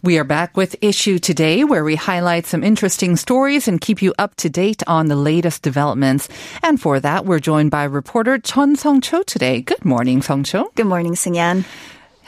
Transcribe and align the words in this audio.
We 0.00 0.16
are 0.16 0.24
back 0.24 0.56
with 0.56 0.76
Issue 0.80 1.18
Today, 1.18 1.64
where 1.64 1.82
we 1.82 1.96
highlight 1.96 2.46
some 2.46 2.62
interesting 2.62 3.16
stories 3.16 3.66
and 3.66 3.80
keep 3.80 4.00
you 4.00 4.14
up 4.16 4.36
to 4.36 4.48
date 4.48 4.84
on 4.86 5.08
the 5.08 5.16
latest 5.16 5.62
developments. 5.62 6.28
And 6.62 6.80
for 6.80 7.00
that, 7.00 7.24
we're 7.24 7.40
joined 7.40 7.72
by 7.72 7.82
reporter 7.82 8.38
Chun 8.38 8.76
Song 8.76 9.00
Cho 9.00 9.24
today. 9.24 9.60
Good 9.60 9.84
morning, 9.84 10.22
Song 10.22 10.44
Cho. 10.44 10.70
Good 10.76 10.86
morning, 10.86 11.14
Singyan. 11.14 11.64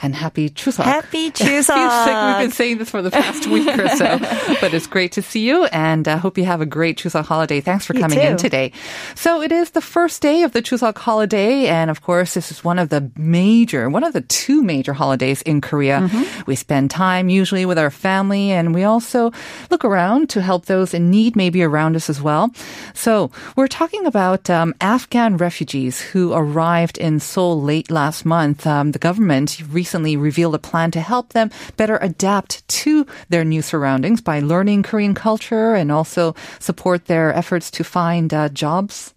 And 0.03 0.15
happy 0.15 0.49
Chuseok. 0.49 0.83
Happy 0.83 1.27
It 1.31 1.37
feels 1.37 1.69
like 1.69 1.77
Chuseok. 1.77 2.39
we've 2.39 2.47
been 2.47 2.55
saying 2.55 2.77
this 2.79 2.89
for 2.89 3.01
the 3.03 3.11
past 3.11 3.45
week 3.47 3.67
or 3.77 3.87
so, 3.89 4.17
but 4.61 4.73
it's 4.73 4.87
great 4.87 5.11
to 5.13 5.21
see 5.21 5.47
you 5.47 5.65
and 5.65 6.07
I 6.07 6.17
hope 6.17 6.37
you 6.37 6.45
have 6.45 6.59
a 6.59 6.65
great 6.65 6.97
Chuseok 6.97 7.25
holiday. 7.25 7.61
Thanks 7.61 7.85
for 7.85 7.93
You 7.93 8.01
coming 8.01 8.19
in 8.19 8.35
today. 8.37 8.71
So 9.13 9.41
it 9.41 9.51
is 9.51 9.71
the 9.71 9.81
first 9.81 10.21
day 10.21 10.41
of 10.41 10.53
the 10.53 10.61
Chuseok 10.61 10.97
holiday 10.97 11.67
and 11.67 11.91
of 11.91 12.01
course 12.01 12.33
this 12.33 12.51
is 12.51 12.63
one 12.63 12.79
of 12.79 12.89
the 12.89 13.11
major, 13.15 13.89
one 13.89 14.03
of 14.03 14.13
the 14.13 14.21
two 14.21 14.63
major 14.63 14.93
holidays 14.93 15.43
in 15.43 15.61
Korea. 15.61 15.99
Mm-hmm. 15.99 16.41
We 16.47 16.55
spend 16.55 16.89
time 16.89 17.29
usually 17.29 17.65
with 17.65 17.77
our 17.77 17.91
family 17.91 18.51
and 18.51 18.73
we 18.73 18.83
also 18.83 19.31
look 19.69 19.85
around 19.85 20.31
to 20.31 20.41
help 20.41 20.65
those 20.65 20.95
in 20.95 21.11
need 21.11 21.35
maybe 21.35 21.61
around 21.61 21.95
us 21.95 22.09
as 22.09 22.21
well. 22.21 22.49
So 22.95 23.29
we're 23.55 23.67
talking 23.67 24.07
about 24.07 24.49
um, 24.49 24.73
Afghan 24.81 25.37
refugees 25.37 26.01
who 26.01 26.33
arrived 26.33 26.97
in 26.97 27.19
Seoul 27.19 27.61
late 27.61 27.91
last 27.91 28.25
month. 28.25 28.65
Um, 28.65 28.91
the 28.93 28.99
government 28.99 29.61
recently 29.69 29.90
revealed 29.99 30.55
a 30.55 30.59
plan 30.59 30.91
to 30.91 31.01
help 31.01 31.33
them 31.33 31.51
better 31.77 31.97
adapt 32.01 32.67
to 32.67 33.05
their 33.29 33.43
new 33.43 33.61
surroundings 33.61 34.21
by 34.21 34.39
learning 34.39 34.83
Korean 34.83 35.13
culture 35.13 35.73
and 35.75 35.91
also 35.91 36.35
support 36.59 37.05
their 37.05 37.33
efforts 37.33 37.71
to 37.71 37.83
find 37.83 38.33
uh, 38.33 38.49
jobs. 38.49 39.13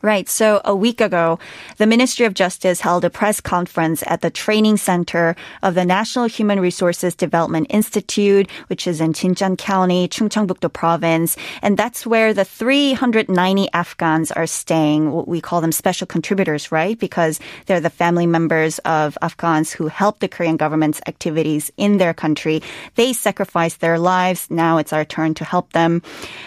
Right. 0.00 0.28
So 0.28 0.60
a 0.64 0.76
week 0.76 1.00
ago, 1.00 1.40
the 1.78 1.86
Ministry 1.86 2.24
of 2.24 2.34
Justice 2.34 2.80
held 2.80 3.04
a 3.04 3.10
press 3.10 3.40
conference 3.40 4.04
at 4.06 4.20
the 4.20 4.30
training 4.30 4.76
center 4.76 5.34
of 5.62 5.74
the 5.74 5.84
National 5.84 6.26
Human 6.26 6.60
Resources 6.60 7.16
Development 7.16 7.66
Institute, 7.68 8.48
which 8.68 8.86
is 8.86 9.00
in 9.00 9.12
Jincheon 9.12 9.58
County, 9.58 10.06
Chungcheongbuk-do 10.06 10.68
province. 10.68 11.36
And 11.62 11.76
that's 11.76 12.06
where 12.06 12.32
the 12.32 12.44
390 12.44 13.68
Afghans 13.72 14.30
are 14.30 14.46
staying. 14.46 15.26
We 15.26 15.40
call 15.40 15.60
them 15.60 15.72
special 15.72 16.06
contributors, 16.06 16.70
right? 16.70 16.96
Because 16.96 17.40
they're 17.66 17.80
the 17.80 17.90
family 17.90 18.26
members 18.26 18.78
of 18.80 19.18
Afghans 19.20 19.72
who 19.72 19.88
help 19.88 20.20
the 20.20 20.28
Korean 20.28 20.56
government's 20.56 21.00
activities 21.08 21.72
in 21.76 21.98
their 21.98 22.14
country. 22.14 22.62
They 22.94 23.12
sacrificed 23.12 23.80
their 23.80 23.98
lives. 23.98 24.46
Now 24.48 24.78
it's 24.78 24.92
our 24.92 25.04
turn 25.04 25.34
to 25.34 25.44
help 25.44 25.72
them. 25.72 26.02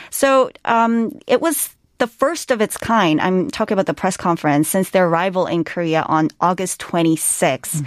So, 0.09 0.51
um, 0.63 1.19
it 1.27 1.41
was 1.41 1.75
the 1.99 2.07
first 2.07 2.49
of 2.49 2.61
its 2.61 2.77
kind. 2.77 3.21
I'm 3.21 3.51
talking 3.51 3.75
about 3.75 3.85
the 3.85 3.93
press 3.93 4.17
conference 4.17 4.69
since 4.69 4.89
their 4.89 5.07
arrival 5.07 5.45
in 5.45 5.63
Korea 5.63 6.03
on 6.07 6.29
August 6.39 6.79
26. 6.79 7.83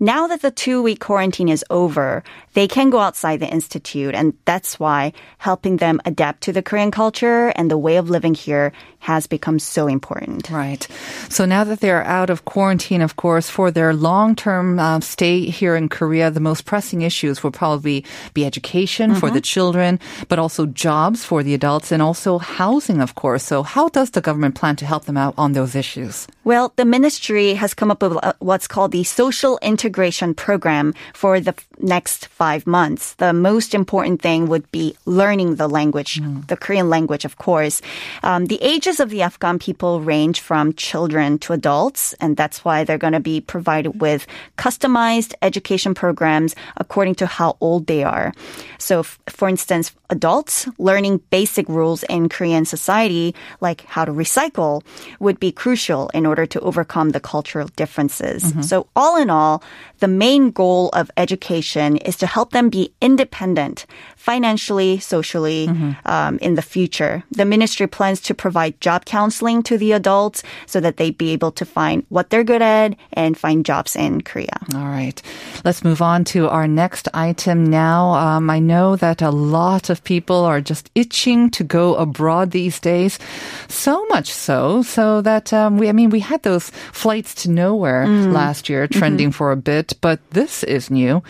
Now 0.00 0.26
that 0.26 0.42
the 0.42 0.50
two 0.50 0.82
week 0.82 1.00
quarantine 1.00 1.48
is 1.48 1.64
over, 1.70 2.22
they 2.54 2.66
can 2.66 2.90
go 2.90 2.98
outside 2.98 3.40
the 3.40 3.48
institute. 3.48 4.14
And 4.14 4.34
that's 4.46 4.80
why 4.80 5.12
helping 5.38 5.76
them 5.76 6.00
adapt 6.04 6.42
to 6.42 6.52
the 6.52 6.62
Korean 6.62 6.90
culture 6.90 7.52
and 7.54 7.70
the 7.70 7.78
way 7.78 7.96
of 7.96 8.10
living 8.10 8.34
here 8.34 8.72
has 8.98 9.26
become 9.28 9.58
so 9.58 9.86
important. 9.86 10.50
Right. 10.50 10.88
So 11.28 11.44
now 11.44 11.62
that 11.64 11.80
they're 11.80 12.02
out 12.04 12.30
of 12.30 12.44
quarantine, 12.44 13.02
of 13.02 13.16
course, 13.16 13.48
for 13.48 13.70
their 13.70 13.94
long-term 13.94 14.80
uh, 14.80 15.00
stay 15.00 15.46
here 15.46 15.76
in 15.76 15.88
Korea, 15.88 16.30
the 16.30 16.40
most 16.40 16.64
pressing 16.64 17.02
issues 17.02 17.42
will 17.42 17.52
probably 17.52 18.04
be 18.34 18.44
education 18.44 19.14
for 19.14 19.30
the 19.30 19.40
children, 19.40 20.00
but 20.28 20.40
also 20.40 20.66
jobs 20.66 21.24
for 21.24 21.44
the 21.44 21.54
adults 21.54 21.92
and 21.92 22.02
also 22.02 22.38
housing, 22.38 23.00
of 23.00 23.14
course. 23.14 23.35
So 23.38 23.62
how 23.62 23.88
does 23.88 24.10
the 24.10 24.20
government 24.20 24.54
plan 24.54 24.76
to 24.76 24.86
help 24.86 25.04
them 25.04 25.16
out 25.16 25.34
on 25.36 25.52
those 25.52 25.74
issues? 25.74 26.26
Well, 26.46 26.72
the 26.76 26.84
ministry 26.84 27.54
has 27.54 27.74
come 27.74 27.90
up 27.90 28.00
with 28.00 28.22
uh, 28.22 28.34
what's 28.38 28.68
called 28.68 28.92
the 28.92 29.02
social 29.02 29.58
integration 29.62 30.32
program 30.32 30.94
for 31.12 31.40
the 31.40 31.50
f- 31.50 31.66
next 31.80 32.28
five 32.28 32.68
months. 32.68 33.14
The 33.14 33.32
most 33.32 33.74
important 33.74 34.22
thing 34.22 34.46
would 34.46 34.70
be 34.70 34.94
learning 35.06 35.56
the 35.56 35.66
language, 35.66 36.20
the 36.46 36.56
Korean 36.56 36.88
language, 36.88 37.24
of 37.24 37.38
course. 37.38 37.82
Um, 38.22 38.46
the 38.46 38.62
ages 38.62 39.00
of 39.00 39.10
the 39.10 39.22
Afghan 39.22 39.58
people 39.58 40.00
range 40.00 40.38
from 40.38 40.72
children 40.74 41.40
to 41.40 41.52
adults, 41.52 42.14
and 42.20 42.36
that's 42.36 42.64
why 42.64 42.84
they're 42.84 42.96
going 42.96 43.18
to 43.18 43.18
be 43.18 43.40
provided 43.40 44.00
with 44.00 44.28
customized 44.56 45.34
education 45.42 45.94
programs 45.94 46.54
according 46.76 47.16
to 47.16 47.26
how 47.26 47.56
old 47.60 47.88
they 47.88 48.04
are. 48.04 48.32
So, 48.78 49.00
f- 49.00 49.18
for 49.26 49.48
instance, 49.48 49.90
adults 50.10 50.68
learning 50.78 51.22
basic 51.30 51.68
rules 51.68 52.04
in 52.04 52.28
Korean 52.28 52.64
society, 52.64 53.34
like 53.60 53.84
how 53.86 54.04
to 54.04 54.12
recycle, 54.12 54.84
would 55.18 55.40
be 55.40 55.50
crucial 55.50 56.08
in 56.14 56.24
order 56.26 56.35
to 56.44 56.60
overcome 56.60 57.10
the 57.10 57.20
cultural 57.20 57.68
differences. 57.76 58.44
Mm-hmm. 58.44 58.62
So, 58.62 58.88
all 58.94 59.16
in 59.16 59.30
all, 59.30 59.62
the 60.00 60.08
main 60.08 60.50
goal 60.50 60.90
of 60.90 61.10
education 61.16 61.96
is 61.98 62.16
to 62.16 62.26
help 62.26 62.50
them 62.50 62.68
be 62.68 62.92
independent 63.00 63.86
financially, 64.26 64.98
socially, 64.98 65.70
um, 66.04 66.34
in 66.42 66.56
the 66.58 66.66
future. 66.74 67.22
The 67.30 67.44
ministry 67.44 67.86
plans 67.86 68.20
to 68.22 68.34
provide 68.34 68.74
job 68.80 69.04
counseling 69.04 69.62
to 69.62 69.78
the 69.78 69.92
adults 69.92 70.42
so 70.66 70.80
that 70.80 70.96
they 70.96 71.12
be 71.12 71.30
able 71.30 71.52
to 71.52 71.64
find 71.64 72.02
what 72.08 72.30
they're 72.30 72.42
good 72.52 72.62
at 72.62 72.96
and 73.12 73.38
find 73.38 73.64
jobs 73.64 73.94
in 73.94 74.22
Korea. 74.22 74.58
All 74.74 74.90
right. 74.90 75.22
Let's 75.64 75.84
move 75.84 76.02
on 76.02 76.24
to 76.34 76.48
our 76.48 76.66
next 76.66 77.06
item 77.14 77.58
now. 77.64 78.14
Um, 78.14 78.50
I 78.50 78.58
know 78.58 78.96
that 78.96 79.22
a 79.22 79.30
lot 79.30 79.90
of 79.90 80.02
people 80.02 80.40
are 80.44 80.60
just 80.60 80.90
itching 80.94 81.50
to 81.50 81.62
go 81.62 81.94
abroad 81.94 82.50
these 82.50 82.80
days. 82.80 83.20
So 83.68 84.04
much 84.06 84.32
so, 84.32 84.82
so 84.82 85.22
that, 85.22 85.52
um, 85.52 85.78
we, 85.78 85.88
I 85.88 85.92
mean, 85.92 86.10
we 86.10 86.20
had 86.20 86.42
those 86.42 86.70
flights 86.92 87.32
to 87.42 87.50
nowhere 87.50 88.08
last 88.08 88.68
year 88.68 88.88
trending 88.88 89.30
for 89.30 89.52
a 89.52 89.56
bit, 89.56 89.94
but 90.00 90.18
this 90.30 90.64
is 90.64 90.90
new. 90.90 91.22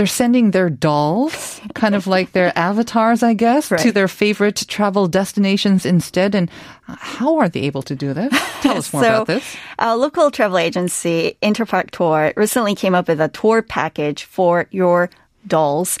They're 0.00 0.06
sending 0.06 0.52
their 0.52 0.70
dolls, 0.70 1.60
kind 1.74 1.94
of 1.94 2.06
like 2.06 2.32
their 2.32 2.56
avatars, 2.58 3.22
I 3.22 3.34
guess, 3.34 3.68
to 3.68 3.92
their 3.92 4.08
favorite 4.08 4.64
travel 4.66 5.06
destinations 5.08 5.84
instead. 5.84 6.34
And 6.34 6.50
uh, 6.88 6.96
how 6.98 7.36
are 7.36 7.50
they 7.50 7.60
able 7.64 7.82
to 7.82 7.94
do 7.94 8.14
this? 8.14 8.32
Tell 8.62 8.78
us 8.78 8.90
more 8.94 9.02
so, 9.04 9.08
about 9.10 9.26
this. 9.26 9.56
A 9.78 9.94
local 9.98 10.30
travel 10.30 10.56
agency, 10.56 11.36
Interpark 11.42 11.90
Tour, 11.90 12.32
recently 12.34 12.74
came 12.74 12.94
up 12.94 13.08
with 13.08 13.20
a 13.20 13.28
tour 13.28 13.60
package 13.60 14.24
for 14.24 14.68
your 14.70 15.10
dolls 15.46 15.98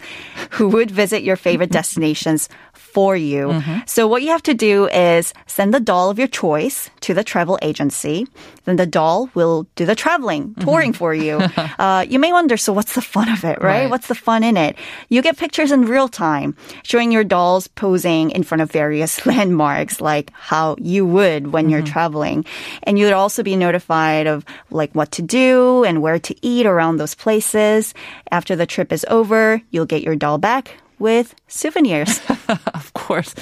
who 0.52 0.68
would 0.68 0.90
visit 0.90 1.22
your 1.22 1.36
favorite 1.36 1.70
destinations 1.80 2.48
for 2.92 3.16
you. 3.16 3.48
Mm-hmm. 3.48 3.78
So 3.86 4.06
what 4.06 4.22
you 4.22 4.28
have 4.28 4.42
to 4.44 4.54
do 4.54 4.88
is 4.88 5.32
send 5.46 5.72
the 5.72 5.80
doll 5.80 6.10
of 6.10 6.18
your 6.18 6.28
choice 6.28 6.90
to 7.00 7.14
the 7.14 7.24
travel 7.24 7.58
agency. 7.62 8.26
Then 8.64 8.76
the 8.76 8.86
doll 8.86 9.30
will 9.34 9.66
do 9.74 9.86
the 9.86 9.94
traveling, 9.94 10.50
mm-hmm. 10.50 10.60
touring 10.62 10.92
for 10.92 11.14
you. 11.14 11.38
uh, 11.78 12.04
you 12.08 12.18
may 12.18 12.32
wonder, 12.32 12.56
so 12.56 12.72
what's 12.72 12.94
the 12.94 13.02
fun 13.02 13.28
of 13.28 13.44
it, 13.44 13.60
right? 13.60 13.82
Right. 13.82 13.90
What's 13.90 14.08
the 14.08 14.14
fun 14.14 14.42
in 14.42 14.56
it? 14.56 14.76
You 15.08 15.22
get 15.22 15.36
pictures 15.36 15.72
in 15.72 15.86
real 15.86 16.08
time 16.08 16.56
showing 16.82 17.12
your 17.12 17.24
dolls 17.24 17.68
posing 17.68 18.30
in 18.30 18.42
front 18.42 18.62
of 18.62 18.70
various 18.70 19.24
landmarks, 19.30 20.00
like 20.00 20.30
how 20.34 20.76
you 20.78 21.06
would 21.06 21.52
when 21.52 21.68
you're 21.68 21.80
mm-hmm. 21.80 21.92
traveling. 21.92 22.44
And 22.82 22.98
you 22.98 23.06
would 23.06 23.14
also 23.14 23.42
be 23.42 23.56
notified 23.56 24.26
of 24.26 24.44
like 24.70 24.92
what 24.92 25.12
to 25.12 25.22
do 25.22 25.84
and 25.84 26.02
where 26.02 26.18
to 26.18 26.34
eat 26.42 26.66
around 26.66 26.96
those 26.96 27.14
places. 27.14 27.94
After 28.30 28.56
the 28.56 28.66
trip 28.66 28.92
is 28.92 29.06
over, 29.08 29.62
you'll 29.70 29.86
get 29.86 30.02
your 30.02 30.16
doll 30.16 30.38
back 30.38 30.76
with 31.00 31.34
souvenirs. 31.48 32.20
of 32.48 32.92
course. 32.94 33.34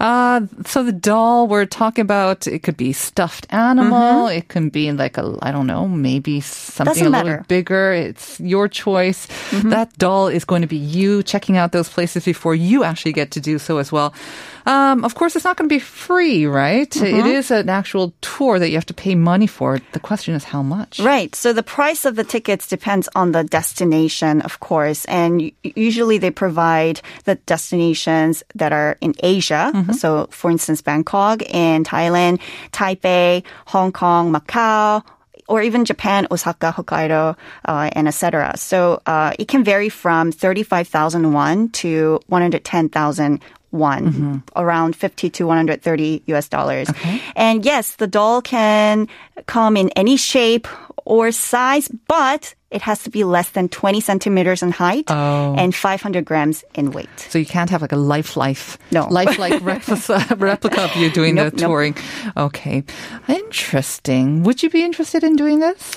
Uh, 0.00 0.40
so 0.66 0.82
the 0.82 0.92
doll 0.92 1.46
we're 1.46 1.66
talking 1.66 2.02
about, 2.02 2.46
it 2.48 2.62
could 2.64 2.76
be 2.76 2.92
stuffed 2.92 3.46
animal. 3.50 4.26
It 4.26 4.48
can 4.48 4.68
be 4.68 4.90
like 4.90 5.16
a, 5.16 5.38
I 5.42 5.52
don't 5.52 5.66
know, 5.68 5.86
maybe 5.86 6.40
something 6.40 6.94
Mm-hmm. 6.94 7.04
Doesn't 7.04 7.06
a 7.06 7.10
matter. 7.10 7.24
Mm-hmm. 7.24 7.30
little 7.30 7.44
bigger. 7.46 7.92
It's 7.92 8.40
your 8.40 8.68
choice. 8.68 9.28
That 9.52 9.96
doll 9.98 10.28
is 10.28 10.44
going 10.44 10.62
to 10.62 10.68
be 10.68 10.76
you 10.76 11.22
checking 11.22 11.56
out 11.56 11.72
those 11.72 11.88
places 11.88 12.24
before 12.24 12.54
you 12.54 12.82
actually 12.84 13.12
get 13.12 13.30
to 13.32 13.40
do 13.40 13.58
so 13.58 13.78
as 13.78 13.92
well. 13.92 14.12
Um, 14.66 15.04
of 15.04 15.14
course, 15.14 15.36
it's 15.36 15.44
not 15.44 15.56
going 15.56 15.68
to 15.68 15.74
be 15.74 15.78
free, 15.80 16.46
right? 16.46 16.88
Mm-hmm. 16.88 17.16
It 17.16 17.26
is 17.26 17.50
an 17.50 17.68
actual 17.68 18.14
tour 18.20 18.58
that 18.58 18.70
you 18.70 18.76
have 18.76 18.86
to 18.86 18.94
pay 18.94 19.14
money 19.14 19.46
for. 19.46 19.78
The 19.92 20.00
question 20.00 20.34
is 20.34 20.44
how 20.44 20.62
much. 20.62 20.98
Right. 21.00 21.34
So 21.34 21.52
the 21.52 21.62
price 21.62 22.04
of 22.04 22.16
the 22.16 22.24
tickets 22.24 22.66
depends 22.66 23.08
on 23.14 23.32
the 23.32 23.44
destination, 23.44 24.40
of 24.40 24.60
course. 24.60 25.04
And 25.04 25.52
usually 25.62 26.18
they 26.18 26.30
provide 26.30 27.00
the 27.24 27.36
destinations 27.46 28.42
that 28.54 28.72
are 28.72 28.96
in 29.00 29.14
Asia, 29.22 29.72
So, 29.94 30.28
for 30.30 30.50
instance, 30.50 30.82
Bangkok 30.82 31.42
in 31.42 31.84
Thailand, 31.84 32.40
Taipei, 32.72 33.44
Hong 33.66 33.92
Kong, 33.92 34.32
Macau, 34.32 35.02
or 35.48 35.62
even 35.62 35.84
Japan, 35.84 36.26
Osaka, 36.30 36.72
Hokkaido, 36.72 37.36
uh, 37.64 37.90
and 37.92 38.08
etc. 38.08 38.54
So 38.56 39.02
uh, 39.06 39.32
it 39.38 39.48
can 39.48 39.64
vary 39.64 39.88
from 39.88 40.32
35,000 40.32 41.32
won 41.32 41.68
to 41.70 42.20
110,000 42.28 43.40
won, 43.74 44.00
Mm-hmm. 44.06 44.36
around 44.56 44.94
50 44.96 45.28
to 45.30 45.46
130 45.46 46.22
US 46.32 46.48
dollars. 46.48 46.88
And 47.34 47.64
yes, 47.66 47.96
the 47.96 48.06
doll 48.06 48.40
can 48.40 49.08
come 49.46 49.76
in 49.76 49.90
any 49.98 50.16
shape 50.16 50.68
or 51.04 51.32
size, 51.32 51.88
but 52.08 52.54
it 52.70 52.80
has 52.82 53.02
to 53.04 53.10
be 53.10 53.22
less 53.24 53.50
than 53.50 53.68
20 53.68 54.00
centimeters 54.00 54.62
in 54.62 54.70
height 54.72 55.04
Oh. 55.10 55.54
and 55.58 55.74
500 55.74 56.24
grams 56.24 56.64
in 56.74 56.90
weight. 56.92 57.10
So 57.28 57.38
you 57.38 57.44
can't 57.46 57.68
have 57.70 57.82
like 57.82 57.92
a 57.92 58.00
life 58.00 58.36
life, 58.38 58.78
No. 58.90 59.06
life 59.10 59.38
like 59.38 59.60
replica, 59.62 60.24
replica 60.38 60.82
of 60.84 60.96
you 60.96 61.10
doing 61.10 61.34
Nope, 61.34 61.52
the 61.54 61.60
nope. 61.60 61.68
touring. 61.68 61.94
Okay, 62.36 62.82
interesting. 63.28 64.42
Would 64.44 64.62
you 64.62 64.70
be 64.70 64.82
interested 64.82 65.22
in 65.24 65.36
doing 65.36 65.60
this? 65.60 65.94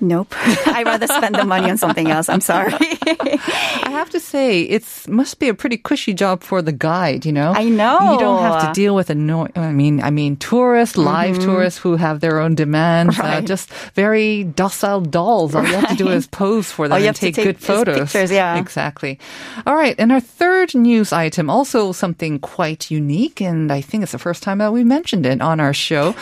Nope. 0.00 0.32
I'd 0.66 0.86
rather 0.86 1.06
spend 1.08 1.34
the 1.34 1.44
money 1.44 1.70
on 1.70 1.76
something 1.78 2.08
else. 2.10 2.28
I'm 2.28 2.40
sorry. 2.40 2.72
I 2.78 3.88
have 3.90 4.10
to 4.10 4.20
say, 4.20 4.62
it's 4.62 5.08
must 5.08 5.38
be 5.40 5.48
a 5.48 5.54
pretty 5.54 5.76
cushy 5.76 6.14
job 6.14 6.42
for 6.42 6.62
the 6.62 6.72
guide. 6.72 7.26
You 7.26 7.32
know, 7.32 7.52
I 7.52 7.64
know. 7.64 8.12
you 8.12 8.18
don't 8.18 8.42
have 8.42 8.68
to 8.68 8.72
deal 8.80 8.94
with 8.94 9.10
annoy. 9.10 9.48
I 9.56 9.72
mean, 9.72 10.00
I 10.02 10.10
mean, 10.10 10.36
tourists, 10.36 10.96
live 10.96 11.38
tourists 11.40 11.80
who 11.80 11.96
have 11.96 12.20
their 12.20 12.38
own 12.38 12.54
demands. 12.54 13.18
Uh, 13.18 13.28
Mm-hmm. 13.38 13.46
Just 13.46 13.70
very 13.94 14.44
docile 14.44 15.00
dolls. 15.00 15.54
All 15.54 15.62
you 15.62 15.74
have 15.74 15.90
to 15.90 15.94
do 15.96 16.08
is 16.08 16.26
pose 16.26 16.72
for 16.72 16.88
them 16.88 16.94
All 16.94 16.98
you 16.98 17.06
and 17.06 17.16
have 17.16 17.20
to 17.20 17.26
take, 17.26 17.34
take 17.34 17.44
good 17.44 17.60
photos. 17.60 17.98
pictures, 18.12 18.30
yeah. 18.32 18.58
exactly. 18.58 19.18
All 19.66 19.76
right, 19.76 19.94
and 19.98 20.10
our 20.10 20.20
third 20.20 20.74
news 20.74 21.12
item, 21.12 21.50
also 21.50 21.92
something 21.92 22.38
quite 22.40 22.90
unique, 22.90 23.40
and 23.40 23.70
I 23.70 23.80
think 23.80 24.02
it's 24.02 24.12
the 24.12 24.18
first 24.18 24.42
time 24.42 24.58
that 24.58 24.72
we 24.72 24.82
mentioned 24.82 25.26
it 25.26 25.40
on 25.40 25.60
our 25.60 25.74
show. 25.74 26.14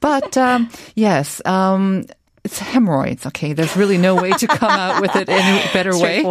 But 0.00 0.36
um, 0.36 0.70
yes. 0.94 1.40
Um, 1.46 2.06
it's 2.44 2.58
hemorrhoids, 2.58 3.24
okay? 3.26 3.54
There's 3.54 3.74
really 3.74 3.96
no 3.96 4.14
way 4.14 4.30
to 4.32 4.46
come 4.46 4.70
out 4.70 5.00
with 5.00 5.16
it 5.16 5.28
in 5.30 5.34
a 5.38 5.70
better 5.72 5.96
way. 5.98 6.22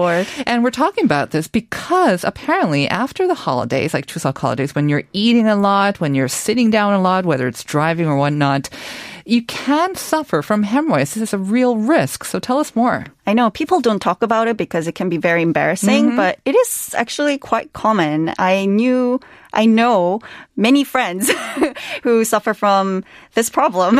And 0.45 0.63
we're 0.63 0.69
talking 0.71 1.05
about 1.05 1.31
this 1.31 1.47
because 1.47 2.23
apparently 2.23 2.87
after 2.87 3.27
the 3.27 3.33
holidays, 3.33 3.93
like 3.95 4.05
Chuseok 4.05 4.37
holidays, 4.37 4.75
when 4.75 4.89
you're 4.89 5.03
eating 5.13 5.47
a 5.47 5.55
lot, 5.55 5.99
when 5.99 6.13
you're 6.13 6.27
sitting 6.27 6.69
down 6.69 6.93
a 6.93 7.01
lot, 7.01 7.25
whether 7.25 7.47
it's 7.47 7.63
driving 7.63 8.05
or 8.07 8.15
whatnot, 8.15 8.69
you 9.25 9.41
can 9.43 9.95
suffer 9.95 10.41
from 10.43 10.63
hemorrhoids. 10.63 11.15
This 11.15 11.23
is 11.29 11.33
a 11.33 11.37
real 11.39 11.77
risk. 11.77 12.25
So 12.25 12.39
tell 12.39 12.59
us 12.59 12.75
more. 12.75 13.05
I 13.25 13.33
know 13.33 13.49
people 13.49 13.79
don't 13.81 14.01
talk 14.01 14.21
about 14.21 14.47
it 14.47 14.57
because 14.57 14.87
it 14.87 14.95
can 14.95 15.09
be 15.09 15.17
very 15.17 15.41
embarrassing, 15.41 16.07
Mm-hmm. 16.07 16.15
but 16.17 16.39
it 16.45 16.55
is 16.55 16.93
actually 16.95 17.37
quite 17.39 17.73
common. 17.73 18.33
I 18.37 18.65
knew, 18.65 19.19
I 19.53 19.65
know 19.65 20.19
many 20.55 20.83
friends 20.83 21.31
who 22.03 22.23
suffer 22.25 22.53
from 22.53 23.03
this 23.35 23.49
problem. 23.49 23.99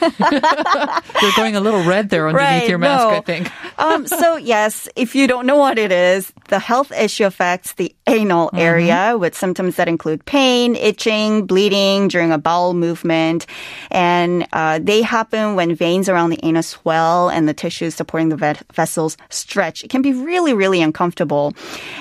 You're 0.00 1.32
going 1.36 1.56
a 1.56 1.60
little 1.60 1.82
red 1.84 2.08
there 2.08 2.26
underneath 2.28 2.48
Right, 2.48 2.68
your 2.68 2.78
mask, 2.78 3.04
no. 3.08 3.16
I 3.16 3.20
think. 3.20 3.50
um, 3.78 4.06
so 4.06 4.36
yes, 4.36 4.88
if 4.96 5.14
you 5.14 5.26
don't 5.26 5.46
know 5.46 5.56
what 5.56 5.78
it 5.78 5.92
is, 5.92 6.32
the 6.48 6.58
health 6.58 6.90
issue 6.92 7.24
affects 7.26 7.74
the 7.74 7.94
anal 8.06 8.40
Mm-hmm. 8.50 8.58
area 8.58 9.16
with 9.18 9.36
symptoms 9.36 9.76
that 9.76 9.86
include 9.88 10.24
pain, 10.24 10.74
itching, 10.74 11.46
bleeding 11.46 12.08
during 12.08 12.32
a 12.32 12.38
bowel 12.38 12.72
movement, 12.74 13.46
and 13.90 14.46
uh, 14.52 14.78
they 14.82 15.02
happen 15.02 15.54
when 15.54 15.74
veins 15.74 16.08
around 16.08 16.30
the 16.30 16.40
anus 16.42 16.68
swell 16.68 17.28
and 17.28 17.46
the 17.48 17.54
tissues 17.54 17.94
supporting 17.94 18.30
the 18.30 18.36
ve- 18.36 18.54
vessels 18.72 19.16
stretch. 19.28 19.84
It 19.84 19.90
can 19.90 20.02
be 20.02 20.12
really, 20.12 20.54
really 20.54 20.80
uncomfortable. 20.82 21.52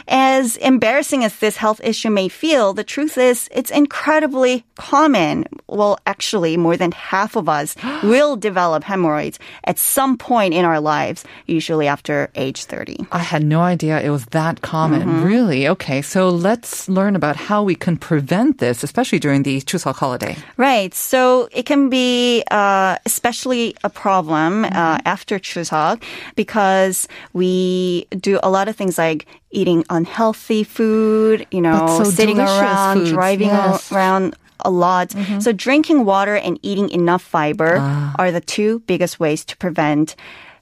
As 0.07 0.55
embarrassing 0.57 1.23
as 1.23 1.37
this 1.39 1.57
health 1.57 1.81
issue 1.83 2.09
may 2.09 2.29
feel, 2.29 2.73
the 2.73 2.83
truth 2.89 3.15
is 3.29 3.47
it's 3.59 3.71
incredibly 3.71 4.65
common. 4.75 5.45
Well, 5.67 5.93
actually, 6.05 6.57
more 6.57 6.75
than 6.81 6.91
half 7.13 7.35
of 7.37 7.45
us 7.47 7.75
will 8.03 8.35
develop 8.35 8.83
hemorrhoids 8.83 9.37
at 9.69 9.77
some 9.77 10.17
point 10.17 10.53
in 10.59 10.65
our 10.65 10.81
lives, 10.81 11.23
usually 11.45 11.87
after 11.87 12.29
age 12.35 12.65
30. 12.65 13.05
I 13.11 13.19
had 13.33 13.43
no 13.45 13.61
idea 13.61 14.01
it 14.01 14.09
was 14.09 14.25
that 14.37 14.61
common. 14.61 15.23
Really? 15.23 15.67
Okay. 15.67 16.01
So 16.01 16.29
let's 16.49 16.89
learn 16.89 17.15
about 17.15 17.35
how 17.37 17.63
we 17.63 17.75
can 17.75 17.95
prevent 17.97 18.57
this, 18.57 18.83
especially 18.83 19.19
during 19.19 19.43
the 19.43 19.61
Chuseok 19.61 19.95
holiday. 19.95 20.35
Right. 20.57 20.93
So 20.93 21.47
it 21.51 21.65
can 21.65 21.89
be 21.89 22.43
uh, 22.51 22.97
especially 23.05 23.75
a 23.83 23.89
problem 23.89 24.49
Mm-hmm. 24.49 24.75
uh, 24.75 24.97
after 25.05 25.37
Chuseok 25.39 26.01
because 26.35 27.07
we 27.33 28.07
do 28.19 28.39
a 28.41 28.49
lot 28.49 28.67
of 28.67 28.75
things 28.75 28.97
like 28.97 29.25
eating 29.51 29.83
unhealthy 29.89 30.63
food, 30.63 31.47
you 31.51 31.61
know, 31.61 31.87
so 31.97 32.03
sitting 32.09 32.39
around, 32.39 32.97
foods, 32.99 33.11
driving 33.11 33.47
yes. 33.47 33.85
Mm-hmm. 33.87 33.95
around 33.95 34.35
a 34.65 34.69
lot. 34.69 35.13
So 35.39 35.53
drinking 35.53 36.03
water 36.05 36.35
and 36.35 36.59
eating 36.61 36.89
enough 36.89 37.21
fiber 37.21 37.77
Ah. 37.79 38.13
are 38.19 38.31
the 38.31 38.41
two 38.41 38.79
biggest 38.87 39.19
ways 39.19 39.45
to 39.45 39.55
prevent 39.57 40.15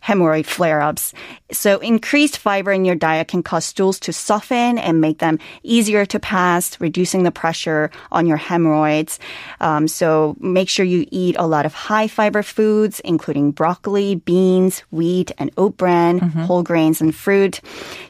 hemorrhoid 0.04 0.46
flare-ups. 0.46 1.14
So 1.52 1.80
increased 1.80 2.38
fiber 2.38 2.72
in 2.72 2.84
your 2.84 2.96
diet 2.96 3.30
can 3.30 3.42
cause 3.42 3.66
stools 3.66 4.00
to 4.02 4.14
soften 4.14 4.78
and 4.78 5.00
make 5.00 5.20
them 5.20 5.40
easier 5.64 6.06
to 6.06 6.20
pass, 6.20 6.80
reducing 6.82 7.24
the 7.24 7.32
pressure 7.32 7.90
on 8.12 8.28
your 8.28 8.38
hemorrhoids. 8.38 9.20
Um, 9.62 9.88
so 9.88 10.36
make 10.40 10.68
sure 10.68 10.86
you 10.86 11.06
eat 11.12 11.36
a 11.40 11.48
lot 11.48 11.66
of 11.66 11.74
high 11.74 12.08
fiber 12.08 12.44
foods, 12.44 13.00
including 13.02 13.52
broccoli, 13.52 14.16
beans, 14.16 14.80
wheat, 14.92 15.32
and 15.38 15.52
oat 15.58 15.78
bran, 15.78 16.20
mm-hmm. 16.20 16.42
whole 16.42 16.64
grains, 16.64 17.00
and 17.00 17.16
fruit. 17.16 17.62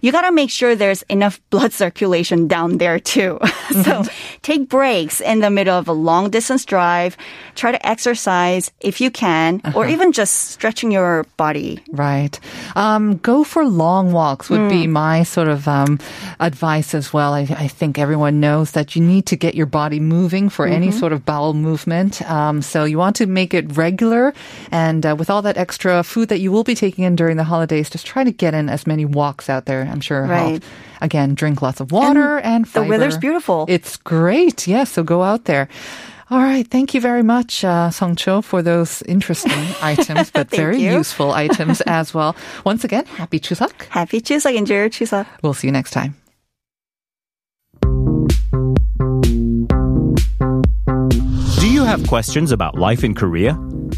You 0.01 0.11
gotta 0.11 0.31
make 0.31 0.49
sure 0.49 0.75
there's 0.75 1.03
enough 1.03 1.39
blood 1.49 1.73
circulation 1.73 2.47
down 2.47 2.79
there 2.79 2.99
too. 2.99 3.37
so 3.69 4.01
mm-hmm. 4.01 4.39
take 4.41 4.67
breaks 4.67 5.21
in 5.21 5.39
the 5.39 5.49
middle 5.49 5.77
of 5.77 5.87
a 5.87 5.93
long 5.93 6.29
distance 6.29 6.65
drive. 6.65 7.17
Try 7.55 7.71
to 7.71 7.87
exercise 7.87 8.71
if 8.79 8.99
you 8.99 9.11
can, 9.11 9.61
or 9.75 9.83
uh-huh. 9.83 9.93
even 9.93 10.11
just 10.11 10.49
stretching 10.51 10.91
your 10.91 11.25
body 11.37 11.76
Right. 11.91 12.39
Um, 12.75 13.17
go 13.17 13.43
for 13.43 13.65
long 13.65 14.11
walks 14.11 14.49
would 14.49 14.59
Hmm. 14.61 14.67
be 14.69 14.87
my 14.87 15.23
sort 15.23 15.47
of 15.47 15.67
um, 15.67 15.99
advice 16.39 16.93
as 16.93 17.13
well. 17.13 17.33
I, 17.33 17.41
I 17.41 17.67
think 17.67 17.97
everyone 17.97 18.39
knows 18.39 18.71
that 18.71 18.95
you 18.95 19.01
need 19.01 19.25
to 19.27 19.35
get 19.35 19.55
your 19.55 19.65
body 19.65 19.99
moving 19.99 20.49
for 20.49 20.65
any 20.65 20.87
Mm-hmm. 20.89 20.99
sort 20.99 21.13
of 21.13 21.25
bowel 21.25 21.53
movement. 21.53 22.21
Um, 22.29 22.61
so 22.61 22.83
you 22.85 22.97
want 22.97 23.15
to 23.17 23.25
make 23.25 23.53
it 23.53 23.75
regular. 23.77 24.33
And 24.71 25.05
uh, 25.05 25.15
with 25.17 25.29
all 25.29 25.41
that 25.41 25.57
extra 25.57 26.03
food 26.03 26.29
that 26.29 26.39
you 26.39 26.51
will 26.51 26.63
be 26.63 26.75
taking 26.75 27.03
in 27.03 27.15
during 27.15 27.37
the 27.37 27.43
holidays, 27.43 27.89
just 27.89 28.05
try 28.05 28.23
to 28.23 28.31
get 28.31 28.53
in 28.53 28.69
as 28.69 28.85
many 28.87 29.05
walks 29.05 29.49
out 29.49 29.65
there. 29.65 29.81
I'm 29.91 30.01
sure. 30.01 30.23
Right. 30.23 30.49
help. 30.61 30.63
Again, 31.01 31.35
drink 31.35 31.61
lots 31.61 31.79
of 31.79 31.91
water 31.91 32.39
and, 32.39 32.65
the 32.65 32.69
fiber. 32.69 32.89
weather's 32.89 33.17
beautiful. 33.17 33.65
It's 33.69 33.97
great. 33.97 34.67
Yes. 34.67 34.91
so 34.91 35.03
go 35.03 35.21
out 35.21 35.45
there. 35.45 35.67
All 36.29 36.39
right. 36.39 36.67
Thank 36.67 36.93
you 36.93 36.99
very 36.99 37.23
much, 37.23 37.63
uh, 37.63 37.89
Song 37.89 38.15
Cho, 38.15 38.41
for 38.41 38.61
those 38.61 39.01
interesting 39.03 39.51
items, 39.81 40.29
but 40.29 40.49
very 40.49 40.77
you. 40.77 40.91
useful 40.93 41.31
items 41.45 41.79
as 41.81 42.13
well. 42.13 42.35
Once 42.65 42.83
again, 42.83 43.05
happy 43.05 43.39
Chuseok. 43.39 43.83
Happy 43.89 44.19
Chuseok. 44.19 44.55
Enjoy 44.55 44.75
your 44.75 44.89
Chuseok. 44.89 45.25
We'll 45.41 45.53
see 45.53 45.67
you 45.67 45.71
next 45.71 45.91
time. 45.91 46.15
Do 51.59 51.69
you 51.69 51.83
have 51.85 52.05
questions 52.07 52.51
about 52.51 52.77
life 52.77 53.03
in 53.03 53.13
Korea? 53.15 53.57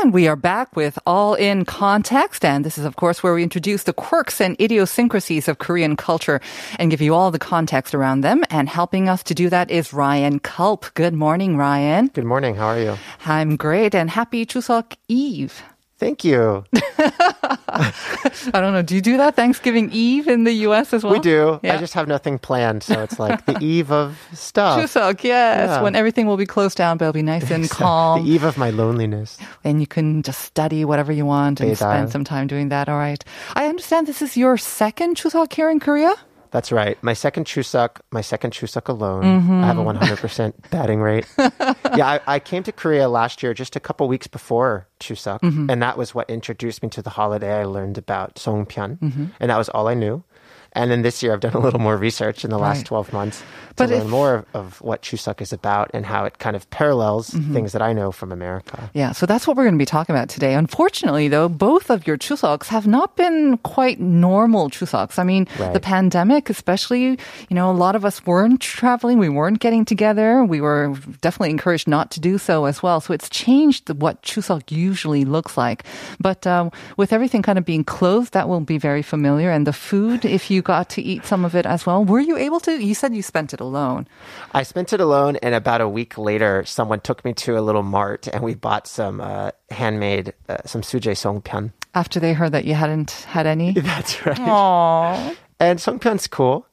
And 0.00 0.14
we 0.14 0.28
are 0.28 0.36
back 0.36 0.74
with 0.76 0.98
All 1.04 1.34
in 1.34 1.66
Context. 1.66 2.42
And 2.42 2.64
this 2.64 2.78
is, 2.78 2.86
of 2.86 2.96
course, 2.96 3.22
where 3.22 3.34
we 3.34 3.42
introduce 3.42 3.82
the 3.82 3.92
quirks 3.92 4.40
and 4.40 4.58
idiosyncrasies 4.58 5.46
of 5.46 5.58
Korean 5.58 5.94
culture 5.94 6.40
and 6.78 6.90
give 6.90 7.02
you 7.02 7.14
all 7.14 7.30
the 7.30 7.38
context 7.38 7.94
around 7.94 8.22
them. 8.22 8.42
And 8.48 8.66
helping 8.66 9.10
us 9.10 9.22
to 9.24 9.34
do 9.34 9.50
that 9.50 9.70
is 9.70 9.92
Ryan 9.92 10.38
Culp. 10.38 10.86
Good 10.94 11.12
morning, 11.12 11.58
Ryan. 11.58 12.06
Good 12.14 12.24
morning. 12.24 12.54
How 12.54 12.68
are 12.68 12.80
you? 12.80 12.96
I'm 13.26 13.56
great 13.56 13.94
and 13.94 14.08
happy 14.08 14.46
Chuseok 14.46 14.94
Eve. 15.08 15.62
Thank 16.00 16.24
you. 16.24 16.64
I 16.74 17.92
don't 18.54 18.72
know. 18.72 18.80
Do 18.80 18.94
you 18.94 19.02
do 19.02 19.18
that 19.18 19.36
Thanksgiving 19.36 19.90
Eve 19.92 20.28
in 20.28 20.44
the 20.44 20.52
U.S. 20.68 20.94
as 20.94 21.04
well? 21.04 21.12
we 21.12 21.20
do. 21.20 21.60
Yeah. 21.62 21.74
I 21.74 21.76
just 21.76 21.92
have 21.92 22.08
nothing 22.08 22.38
planned, 22.38 22.82
so 22.82 23.02
it's 23.02 23.18
like 23.18 23.44
the 23.44 23.58
eve 23.60 23.92
of 23.92 24.18
stuff. 24.32 24.80
Chuseok, 24.80 25.22
yes. 25.22 25.68
Yeah. 25.68 25.82
When 25.82 25.94
everything 25.94 26.26
will 26.26 26.38
be 26.38 26.46
closed 26.46 26.78
down, 26.78 26.96
but 26.96 27.04
it'll 27.04 27.12
be 27.12 27.22
nice 27.22 27.50
and 27.50 27.68
calm. 27.80 28.24
The 28.24 28.30
eve 28.32 28.44
of 28.44 28.56
my 28.56 28.70
loneliness. 28.70 29.36
and 29.62 29.80
you 29.80 29.86
can 29.86 30.22
just 30.22 30.40
study 30.40 30.86
whatever 30.86 31.12
you 31.12 31.26
want 31.26 31.60
and 31.60 31.76
spend 31.76 32.10
some 32.10 32.24
time 32.24 32.46
doing 32.46 32.70
that. 32.70 32.88
All 32.88 32.96
right. 32.96 33.22
I 33.54 33.66
understand 33.66 34.06
this 34.06 34.22
is 34.22 34.38
your 34.38 34.56
second 34.56 35.16
Chuseok 35.16 35.52
here 35.52 35.68
in 35.68 35.80
Korea. 35.80 36.14
That's 36.50 36.72
right. 36.72 37.00
My 37.02 37.12
second 37.14 37.44
Chuseok, 37.46 38.00
my 38.10 38.20
second 38.22 38.52
Chuseok 38.52 38.88
alone. 38.88 39.22
Mm-hmm. 39.22 39.62
I 39.62 39.66
have 39.66 39.78
a 39.78 39.84
100% 39.84 40.52
batting 40.70 41.00
rate. 41.00 41.26
yeah, 41.38 42.08
I, 42.08 42.20
I 42.26 42.38
came 42.40 42.62
to 42.64 42.72
Korea 42.72 43.08
last 43.08 43.42
year, 43.42 43.54
just 43.54 43.76
a 43.76 43.80
couple 43.80 44.08
weeks 44.08 44.26
before 44.26 44.88
Chuseok, 44.98 45.40
Mm-hmm. 45.40 45.70
and 45.70 45.80
that 45.82 45.96
was 45.96 46.14
what 46.14 46.28
introduced 46.28 46.82
me 46.82 46.88
to 46.90 47.02
the 47.02 47.10
holiday. 47.10 47.60
I 47.60 47.64
learned 47.64 47.98
about 47.98 48.34
Songpyeon, 48.34 48.98
Mm-hmm. 48.98 49.24
and 49.38 49.50
that 49.50 49.56
was 49.58 49.68
all 49.68 49.86
I 49.88 49.94
knew. 49.94 50.24
And 50.72 50.90
then 50.90 51.02
this 51.02 51.22
year, 51.22 51.32
I've 51.32 51.40
done 51.40 51.54
a 51.54 51.58
little 51.58 51.80
more 51.80 51.96
research 51.96 52.44
in 52.44 52.50
the 52.50 52.58
last 52.58 52.78
Right. 52.78 52.86
12 52.86 53.12
months 53.12 53.40
to 53.40 53.44
But 53.76 53.90
learn 53.90 54.02
if- 54.02 54.06
more 54.08 54.34
of, 54.34 54.46
of 54.54 54.80
what 54.82 55.02
Chuseok 55.02 55.40
is 55.40 55.52
about 55.52 55.90
and 55.92 56.06
how 56.06 56.24
it 56.24 56.38
kind 56.38 56.54
of 56.54 56.68
parallels 56.70 57.30
Mm-hmm. 57.30 57.52
things 57.54 57.72
that 57.72 57.82
I 57.82 57.92
know 57.92 58.12
from 58.12 58.30
America. 58.32 58.88
Yeah, 58.94 59.10
so 59.12 59.26
that's 59.26 59.46
what 59.46 59.56
we're 59.56 59.64
going 59.64 59.74
to 59.74 59.78
be 59.78 59.84
talking 59.86 60.14
about 60.14 60.28
today. 60.28 60.54
Unfortunately, 60.54 61.26
though, 61.28 61.48
both 61.48 61.90
of 61.90 62.06
your 62.06 62.16
chuseoks 62.16 62.66
have 62.68 62.86
not 62.86 63.16
been 63.16 63.58
quite 63.58 63.98
normal 64.00 64.70
chuseoks. 64.70 65.18
I 65.18 65.24
mean, 65.24 65.48
Right. 65.58 65.72
the 65.72 65.80
pandemic, 65.80 66.48
especially, 66.50 67.18
you 67.48 67.54
know, 67.58 67.70
a 67.70 67.72
lot 67.72 67.96
of 67.96 68.04
us 68.04 68.24
weren't 68.24 68.60
traveling, 68.60 69.18
we 69.18 69.28
weren't 69.28 69.58
getting 69.60 69.84
together. 69.84 70.44
We 70.44 70.60
were 70.60 70.94
definitely 71.20 71.50
encouraged 71.50 71.88
not 71.88 72.10
to 72.12 72.20
do 72.20 72.38
so 72.38 72.66
as 72.66 72.82
well. 72.82 73.00
So 73.00 73.12
it's 73.12 73.28
changed 73.28 73.90
what 73.90 74.22
chuseok 74.22 74.70
usually 74.70 75.24
looks 75.24 75.56
like. 75.56 75.82
But 76.20 76.46
um, 76.46 76.70
with 76.96 77.12
everything 77.12 77.42
kind 77.42 77.58
of 77.58 77.64
being 77.64 77.82
closed, 77.84 78.32
that 78.34 78.48
will 78.48 78.60
be 78.60 78.78
very 78.78 79.02
familiar. 79.02 79.50
And 79.50 79.66
the 79.66 79.72
food, 79.72 80.24
if 80.24 80.50
you 80.50 80.59
got 80.62 80.88
to 80.90 81.02
eat 81.02 81.24
some 81.24 81.44
of 81.44 81.54
it 81.54 81.66
as 81.66 81.86
well, 81.86 82.04
were 82.04 82.20
you 82.20 82.36
able 82.36 82.60
to? 82.60 82.72
You 82.72 82.94
said 82.94 83.14
you 83.14 83.22
spent 83.22 83.52
it 83.52 83.60
alone. 83.60 84.06
I 84.52 84.62
spent 84.62 84.92
it 84.92 85.00
alone, 85.00 85.36
and 85.36 85.54
about 85.54 85.80
a 85.80 85.88
week 85.88 86.18
later, 86.18 86.64
someone 86.64 87.00
took 87.00 87.24
me 87.24 87.32
to 87.34 87.58
a 87.58 87.60
little 87.60 87.82
mart, 87.82 88.26
and 88.28 88.42
we 88.42 88.54
bought 88.54 88.86
some 88.86 89.20
uh, 89.20 89.50
handmade, 89.70 90.34
uh, 90.48 90.58
some 90.64 90.82
suje 90.82 91.12
songpyeon. 91.12 91.72
After 91.94 92.20
they 92.20 92.32
heard 92.32 92.52
that 92.52 92.64
you 92.64 92.74
hadn't 92.74 93.10
had 93.10 93.46
any. 93.46 93.72
That's 93.90 94.24
right. 94.24 94.36
Aww. 94.36 95.36
And 95.58 95.78
songpyeon's 95.78 96.26
cool. 96.26 96.66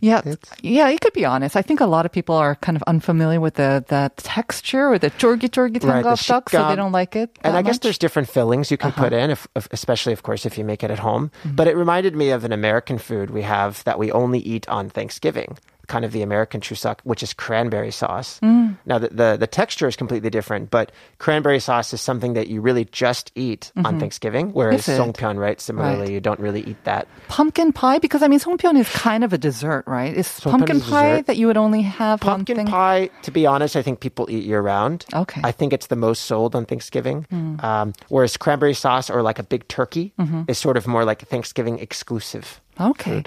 Yeah, 0.00 0.22
it's, 0.24 0.50
yeah, 0.62 0.88
you 0.88 0.98
could 0.98 1.12
be 1.12 1.24
honest. 1.24 1.56
I 1.56 1.62
think 1.62 1.80
a 1.80 1.86
lot 1.86 2.06
of 2.06 2.12
people 2.12 2.34
are 2.34 2.54
kind 2.56 2.76
of 2.76 2.82
unfamiliar 2.86 3.40
with 3.40 3.54
the 3.54 3.84
the 3.88 4.10
texture 4.16 4.88
or 4.88 4.98
the 4.98 5.10
jorgi 5.12 5.48
jorgi 5.48 5.82
right, 5.84 6.02
the 6.02 6.16
stuff, 6.16 6.44
so 6.50 6.68
they 6.68 6.76
don't 6.76 6.92
like 6.92 7.16
it. 7.16 7.38
And 7.42 7.56
I 7.56 7.60
much. 7.60 7.66
guess 7.66 7.78
there's 7.78 7.98
different 7.98 8.28
fillings 8.28 8.70
you 8.70 8.76
can 8.76 8.90
uh-huh. 8.90 9.04
put 9.04 9.12
in, 9.12 9.30
if, 9.30 9.46
if, 9.56 9.68
especially 9.72 10.12
of 10.12 10.22
course 10.22 10.46
if 10.46 10.56
you 10.56 10.64
make 10.64 10.82
it 10.82 10.90
at 10.90 10.98
home. 10.98 11.30
Mm-hmm. 11.44 11.56
But 11.56 11.68
it 11.68 11.76
reminded 11.76 12.16
me 12.16 12.30
of 12.30 12.44
an 12.44 12.52
American 12.52 12.98
food 12.98 13.30
we 13.30 13.42
have 13.42 13.84
that 13.84 13.98
we 13.98 14.10
only 14.12 14.38
eat 14.38 14.68
on 14.68 14.88
Thanksgiving, 14.88 15.58
kind 15.90 16.04
of 16.06 16.12
the 16.12 16.22
American 16.22 16.60
chuseok, 16.62 16.98
which 17.02 17.22
is 17.26 17.34
cranberry 17.34 17.90
sauce. 17.90 18.38
Mm. 18.40 18.78
Now, 18.86 18.98
the, 19.02 19.08
the, 19.10 19.30
the 19.40 19.46
texture 19.50 19.88
is 19.90 19.96
completely 19.96 20.30
different, 20.30 20.70
but 20.70 20.92
cranberry 21.18 21.58
sauce 21.58 21.92
is 21.92 22.00
something 22.00 22.34
that 22.38 22.46
you 22.46 22.60
really 22.62 22.84
just 22.86 23.32
eat 23.34 23.72
on 23.84 23.98
Thanksgiving, 23.98 24.52
whereas 24.54 24.86
Mm-hmm. 24.86 25.02
Songpyeon, 25.02 25.36
right, 25.36 25.60
similarly, 25.60 26.06
Right. 26.06 26.10
you 26.16 26.20
don't 26.20 26.38
really 26.40 26.62
eat 26.62 26.78
that. 26.84 27.08
pumpkin 27.28 27.72
pie 27.74 27.98
because 27.98 28.22
I 28.22 28.28
mean 28.28 28.38
songpyeon 28.40 28.78
is 28.78 28.88
kind 28.88 29.24
of 29.24 29.32
a 29.34 29.38
dessert, 29.38 29.84
right? 29.86 30.16
It's 30.16 30.40
Songpyeon 30.40 30.50
pumpkin 30.50 30.76
is 30.76 30.88
pie 30.88 31.10
dessert. 31.10 31.26
that 31.26 31.36
you 31.36 31.46
would 31.48 31.56
only 31.58 31.82
have 31.82 32.20
Pumpkin 32.20 32.64
pie, 32.66 33.10
to 33.26 33.30
be 33.30 33.44
honest, 33.46 33.74
I 33.76 33.82
think 33.82 33.98
people 34.00 34.30
eat 34.30 34.44
year 34.44 34.62
round. 34.62 35.04
Okay. 35.12 35.40
I 35.44 35.52
think 35.52 35.72
it's 35.74 35.88
the 35.88 35.96
most 35.96 36.22
sold 36.30 36.54
on 36.54 36.64
Thanksgiving. 36.66 37.26
Hmm. 37.30 37.60
Um, 37.60 37.92
whereas 38.08 38.36
cranberry 38.36 38.74
sauce 38.74 39.10
or 39.10 39.22
like 39.22 39.38
a 39.38 39.44
big 39.44 39.66
turkey 39.68 40.12
Mm-hmm. 40.18 40.42
is 40.48 40.56
sort 40.58 40.76
of 40.76 40.86
more 40.86 41.04
like 41.04 41.26
Thanksgiving 41.28 41.78
exclusive. 41.78 42.60
Okay. 42.80 43.22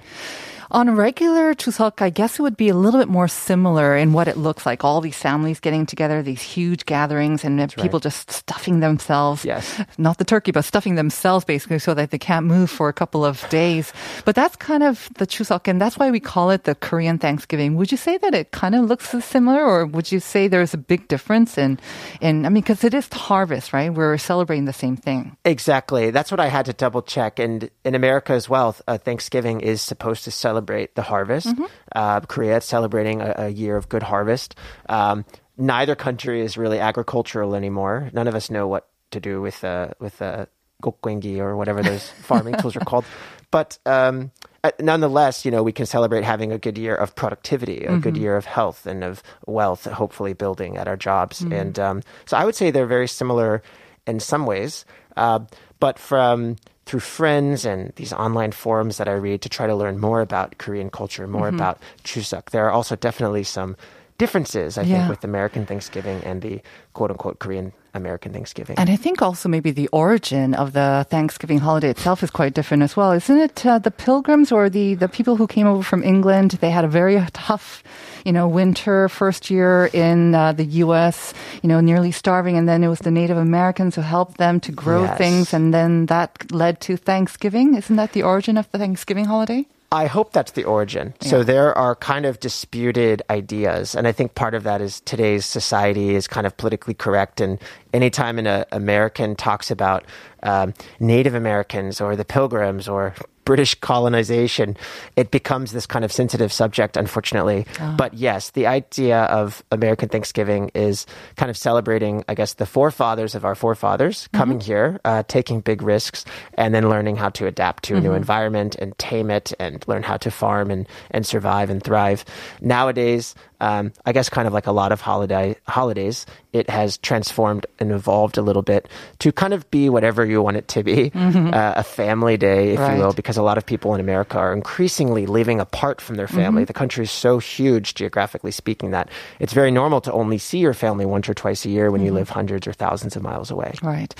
On 0.73 0.89
a 0.89 0.95
regular 0.95 1.53
Chuseok, 1.53 2.01
I 2.01 2.09
guess 2.09 2.39
it 2.39 2.41
would 2.41 2.57
be 2.57 2.69
a 2.69 2.73
little 2.73 2.99
bit 2.99 3.07
more 3.07 3.27
similar 3.27 3.95
in 3.95 4.11
what 4.11 4.27
it 4.27 4.37
looks 4.37 4.65
like. 4.65 4.83
All 4.83 5.01
these 5.01 5.15
families 5.15 5.59
getting 5.59 5.85
together, 5.85 6.23
these 6.23 6.41
huge 6.41 6.87
gatherings, 6.87 7.43
and 7.43 7.71
people 7.75 7.99
just 7.99 8.31
stuffing 8.31 8.79
themselves. 8.79 9.45
Yes. 9.45 9.85
Not 9.99 10.17
the 10.17 10.25
turkey, 10.25 10.51
but 10.51 10.65
stuffing 10.65 10.95
themselves 10.95 11.45
basically 11.45 11.77
so 11.77 11.93
that 11.93 12.09
they 12.09 12.17
can't 12.17 12.47
move 12.47 12.71
for 12.71 12.89
a 12.89 12.93
couple 12.93 13.23
of 13.23 13.47
days. 13.49 13.93
But 14.25 14.33
that's 14.33 14.55
kind 14.55 14.81
of 14.81 15.09
the 15.19 15.27
Chuseok, 15.27 15.67
and 15.67 15.79
that's 15.79 15.99
why 15.99 16.09
we 16.09 16.19
call 16.19 16.49
it 16.49 16.63
the 16.63 16.73
Korean 16.73 17.19
Thanksgiving. 17.19 17.75
Would 17.75 17.91
you 17.91 17.97
say 17.97 18.17
that 18.17 18.33
it 18.33 18.49
kind 18.49 18.73
of 18.73 18.85
looks 18.85 19.09
similar, 19.23 19.63
or 19.63 19.85
would 19.85 20.11
you 20.11 20.19
say 20.19 20.47
there's 20.47 20.73
a 20.73 20.81
big 20.81 21.07
difference 21.07 21.55
in, 21.55 21.79
in 22.19 22.47
I 22.47 22.49
mean, 22.49 22.63
because 22.63 22.83
it 22.83 22.95
is 22.95 23.07
harvest, 23.13 23.73
right? 23.73 23.93
We're 23.93 24.17
celebrating 24.17 24.65
the 24.65 24.73
same 24.73 24.97
thing. 24.97 25.37
Exactly. 25.45 26.09
That's 26.09 26.31
what 26.31 26.39
I 26.39 26.47
had 26.47 26.65
to 26.65 26.73
double 26.73 27.03
check. 27.03 27.37
And 27.37 27.69
in 27.85 27.93
America 27.93 28.33
as 28.33 28.49
well, 28.49 28.75
uh, 28.87 28.97
Thanksgiving 28.97 29.42
is 29.61 29.81
supposed 29.81 30.23
to 30.25 30.31
celebrate 30.31 30.95
the 30.95 31.01
harvest. 31.01 31.47
Mm-hmm. 31.47 31.65
Uh, 31.93 32.19
Korea 32.21 32.57
is 32.57 32.65
celebrating 32.65 33.21
a, 33.21 33.33
a 33.37 33.49
year 33.49 33.77
of 33.77 33.89
good 33.89 34.03
harvest. 34.03 34.55
Um, 34.89 35.25
neither 35.57 35.95
country 35.95 36.41
is 36.41 36.57
really 36.57 36.79
agricultural 36.79 37.55
anymore. 37.55 38.09
None 38.13 38.27
of 38.27 38.35
us 38.35 38.49
know 38.49 38.67
what 38.67 38.87
to 39.11 39.19
do 39.19 39.41
with 39.41 39.63
uh, 39.63 39.89
with 39.99 40.21
uh, 40.21 40.45
gokwengi 40.81 41.39
or 41.39 41.55
whatever 41.55 41.81
those 41.81 42.07
farming 42.23 42.55
tools 42.55 42.75
are 42.75 42.81
called. 42.81 43.05
But 43.51 43.77
um, 43.85 44.31
uh, 44.63 44.71
nonetheless, 44.79 45.45
you 45.45 45.51
know, 45.51 45.61
we 45.61 45.71
can 45.71 45.85
celebrate 45.85 46.23
having 46.23 46.51
a 46.51 46.57
good 46.57 46.77
year 46.77 46.95
of 46.95 47.15
productivity, 47.15 47.85
a 47.85 47.97
good 47.97 48.17
year 48.17 48.35
of 48.35 48.45
health 48.45 48.87
and 48.87 49.03
of 49.03 49.21
wealth, 49.45 49.85
hopefully 49.85 50.33
building 50.33 50.77
at 50.77 50.87
our 50.87 50.97
jobs. 50.97 51.41
And 51.41 51.77
um, 51.77 52.01
so 52.25 52.35
I 52.35 52.45
would 52.45 52.55
say 52.55 52.71
they're 52.71 52.87
very 52.87 53.07
similar 53.07 53.61
in 54.07 54.19
some 54.19 54.47
ways. 54.47 54.85
Uh, 55.15 55.41
but 55.79 55.99
from 55.99 56.55
through 56.85 56.99
friends 56.99 57.65
and 57.65 57.93
these 57.95 58.13
online 58.13 58.51
forums 58.51 58.97
that 58.97 59.07
I 59.07 59.13
read 59.13 59.41
to 59.41 59.49
try 59.49 59.67
to 59.67 59.75
learn 59.75 59.99
more 59.99 60.21
about 60.21 60.57
Korean 60.57 60.89
culture, 60.89 61.27
more 61.27 61.47
mm-hmm. 61.47 61.55
about 61.55 61.79
Chuseok, 62.03 62.49
there 62.49 62.65
are 62.65 62.71
also 62.71 62.95
definitely 62.95 63.43
some 63.43 63.77
differences, 64.17 64.77
I 64.77 64.81
Yeah. 64.83 64.97
think, 64.97 65.09
with 65.09 65.23
American 65.23 65.65
Thanksgiving 65.65 66.21
and 66.23 66.41
the 66.41 66.61
quote 66.93 67.11
unquote 67.11 67.39
Korean 67.39 67.73
American 67.93 68.33
Thanksgiving. 68.33 68.75
And 68.79 68.89
I 68.89 68.95
think 68.95 69.21
also 69.21 69.47
maybe 69.49 69.71
the 69.71 69.87
origin 69.91 70.53
of 70.55 70.73
the 70.73 71.05
Thanksgiving 71.09 71.59
holiday 71.59 71.89
itself 71.89 72.23
is 72.23 72.31
quite 72.31 72.53
different 72.55 72.81
as 72.83 72.97
well. 72.97 73.11
Isn't 73.11 73.37
it 73.37 73.65
uh, 73.65 73.77
the 73.77 73.91
pilgrims 73.91 74.51
or 74.51 74.69
the, 74.69 74.95
the 74.95 75.07
people 75.07 75.35
who 75.35 75.45
came 75.47 75.67
over 75.67 75.83
from 75.83 76.01
England? 76.03 76.51
They 76.59 76.71
had 76.71 76.85
a 76.85 76.87
very 76.87 77.21
tough, 77.33 77.83
you 78.25 78.31
know, 78.31 78.47
winter 78.47 79.09
first 79.09 79.51
year 79.51 79.91
in 79.93 80.33
uh, 80.33 80.53
the 80.53 80.65
U.S., 80.85 81.33
you 81.61 81.69
know, 81.69 81.81
nearly 81.81 82.11
starving. 82.11 82.57
And 82.57 82.67
then 82.67 82.83
it 82.83 82.87
was 82.87 82.99
the 82.99 83.11
Native 83.11 83.37
Americans 83.37 83.93
who 83.95 84.01
helped 84.01 84.37
them 84.37 84.59
to 84.61 84.71
grow 84.71 85.03
Yes. 85.03 85.17
things. 85.17 85.53
And 85.53 85.71
then 85.73 86.07
that 86.07 86.51
led 86.51 86.79
to 86.81 86.97
Thanksgiving. 86.97 87.75
Isn't 87.75 87.95
that 87.97 88.13
the 88.13 88.23
origin 88.23 88.57
of 88.57 88.65
the 88.71 88.79
Thanksgiving 88.79 89.25
holiday? 89.25 89.65
I 89.93 90.07
hope 90.07 90.33
that's 90.33 90.53
the 90.53 90.63
origin. 90.63 91.13
So 91.21 91.43
there 91.43 91.77
are 91.77 91.95
kind 91.95 92.25
of 92.25 92.39
disputed 92.39 93.21
ideas. 93.29 93.93
And 93.93 94.07
I 94.07 94.11
think 94.11 94.33
part 94.33 94.55
of 94.55 94.63
that 94.63 94.81
is 94.81 95.01
today's 95.01 95.45
society 95.45 96.15
is 96.15 96.27
kind 96.27 96.47
of 96.47 96.57
politically 96.57 96.95
correct. 96.95 97.39
And 97.39 97.59
anytime 97.93 98.39
an 98.39 98.47
uh, 98.47 98.65
American 98.71 99.35
talks 99.35 99.69
about 99.69 100.03
um, 100.41 100.73
Native 100.99 101.35
Americans 101.35 102.01
or 102.01 102.15
the 102.15 102.25
Pilgrims 102.25 102.87
or 102.87 103.13
British 103.45 103.75
colonization, 103.75 104.77
it 105.15 105.31
becomes 105.31 105.71
this 105.71 105.85
kind 105.85 106.05
of 106.05 106.11
sensitive 106.11 106.51
subject, 106.51 106.97
unfortunately. 106.97 107.65
Ah. 107.79 107.95
But 107.97 108.13
yes, 108.13 108.51
the 108.51 108.67
idea 108.67 109.23
of 109.23 109.63
American 109.71 110.09
Thanksgiving 110.09 110.71
is 110.73 111.05
kind 111.35 111.49
of 111.49 111.57
celebrating, 111.57 112.23
I 112.27 112.35
guess, 112.35 112.53
the 112.55 112.65
forefathers 112.65 113.35
of 113.35 113.45
our 113.45 113.55
forefathers 113.55 114.23
mm-hmm. 114.23 114.37
coming 114.37 114.59
here, 114.59 114.99
uh, 115.05 115.23
taking 115.27 115.61
big 115.61 115.81
risks, 115.81 116.25
and 116.55 116.73
then 116.73 116.89
learning 116.89 117.17
how 117.17 117.29
to 117.29 117.47
adapt 117.47 117.83
to 117.83 117.95
a 117.95 118.01
new 118.01 118.09
mm-hmm. 118.09 118.17
environment 118.17 118.75
and 118.75 118.97
tame 118.97 119.29
it 119.29 119.53
and 119.59 119.83
learn 119.87 120.03
how 120.03 120.17
to 120.17 120.31
farm 120.31 120.71
and, 120.71 120.87
and 121.11 121.25
survive 121.25 121.69
and 121.69 121.83
thrive. 121.83 122.25
Nowadays, 122.61 123.35
um, 123.63 123.93
I 124.05 124.11
guess 124.11 124.27
kind 124.29 124.47
of 124.47 124.53
like 124.53 124.67
a 124.67 124.71
lot 124.81 124.91
of 124.91 124.99
holiday 124.99 125.55
holidays, 125.67 126.25
it 126.51 126.69
has 126.69 126.97
transformed 126.99 127.65
and 127.79 127.91
evolved 127.91 128.37
a 128.37 128.41
little 128.41 128.61
bit 128.61 128.89
to 129.23 129.31
kind 129.31 129.53
of 129.53 129.63
be 129.71 129.87
whatever 129.89 130.25
you 130.25 130.41
want 130.43 130.57
it 130.57 130.67
to 130.75 130.83
be, 130.83 131.11
uh, 131.15 131.73
a 131.77 131.83
family 131.83 132.35
day, 132.37 132.73
if 132.75 132.79
Right. 132.79 132.93
you 132.97 132.99
will, 133.01 133.13
because 133.13 133.37
a 133.37 133.41
lot 133.43 133.57
of 133.57 133.65
people 133.65 133.95
in 133.95 134.01
America 134.01 134.37
are 134.37 134.53
increasingly 134.53 135.25
living 135.25 135.59
apart 135.59 136.01
from 136.01 136.15
their 136.19 136.27
family. 136.27 136.65
The 136.65 136.73
country 136.73 137.03
is 137.05 137.11
so 137.11 137.39
huge, 137.39 137.93
geographically 137.95 138.51
speaking, 138.51 138.91
that 138.91 139.07
it's 139.39 139.53
very 139.53 139.71
normal 139.71 140.01
to 140.01 140.11
only 140.11 140.37
see 140.37 140.59
your 140.59 140.73
family 140.73 141.05
once 141.05 141.29
or 141.29 141.33
twice 141.33 141.63
a 141.65 141.69
year 141.69 141.89
when 141.89 142.01
you 142.03 142.11
live 142.11 142.29
hundreds 142.29 142.67
or 142.67 142.73
thousands 142.73 143.15
of 143.15 143.23
miles 143.23 143.49
away. 143.49 143.73
Right. 143.81 144.13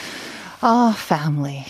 Ah, 0.63 0.93
family. 0.93 1.65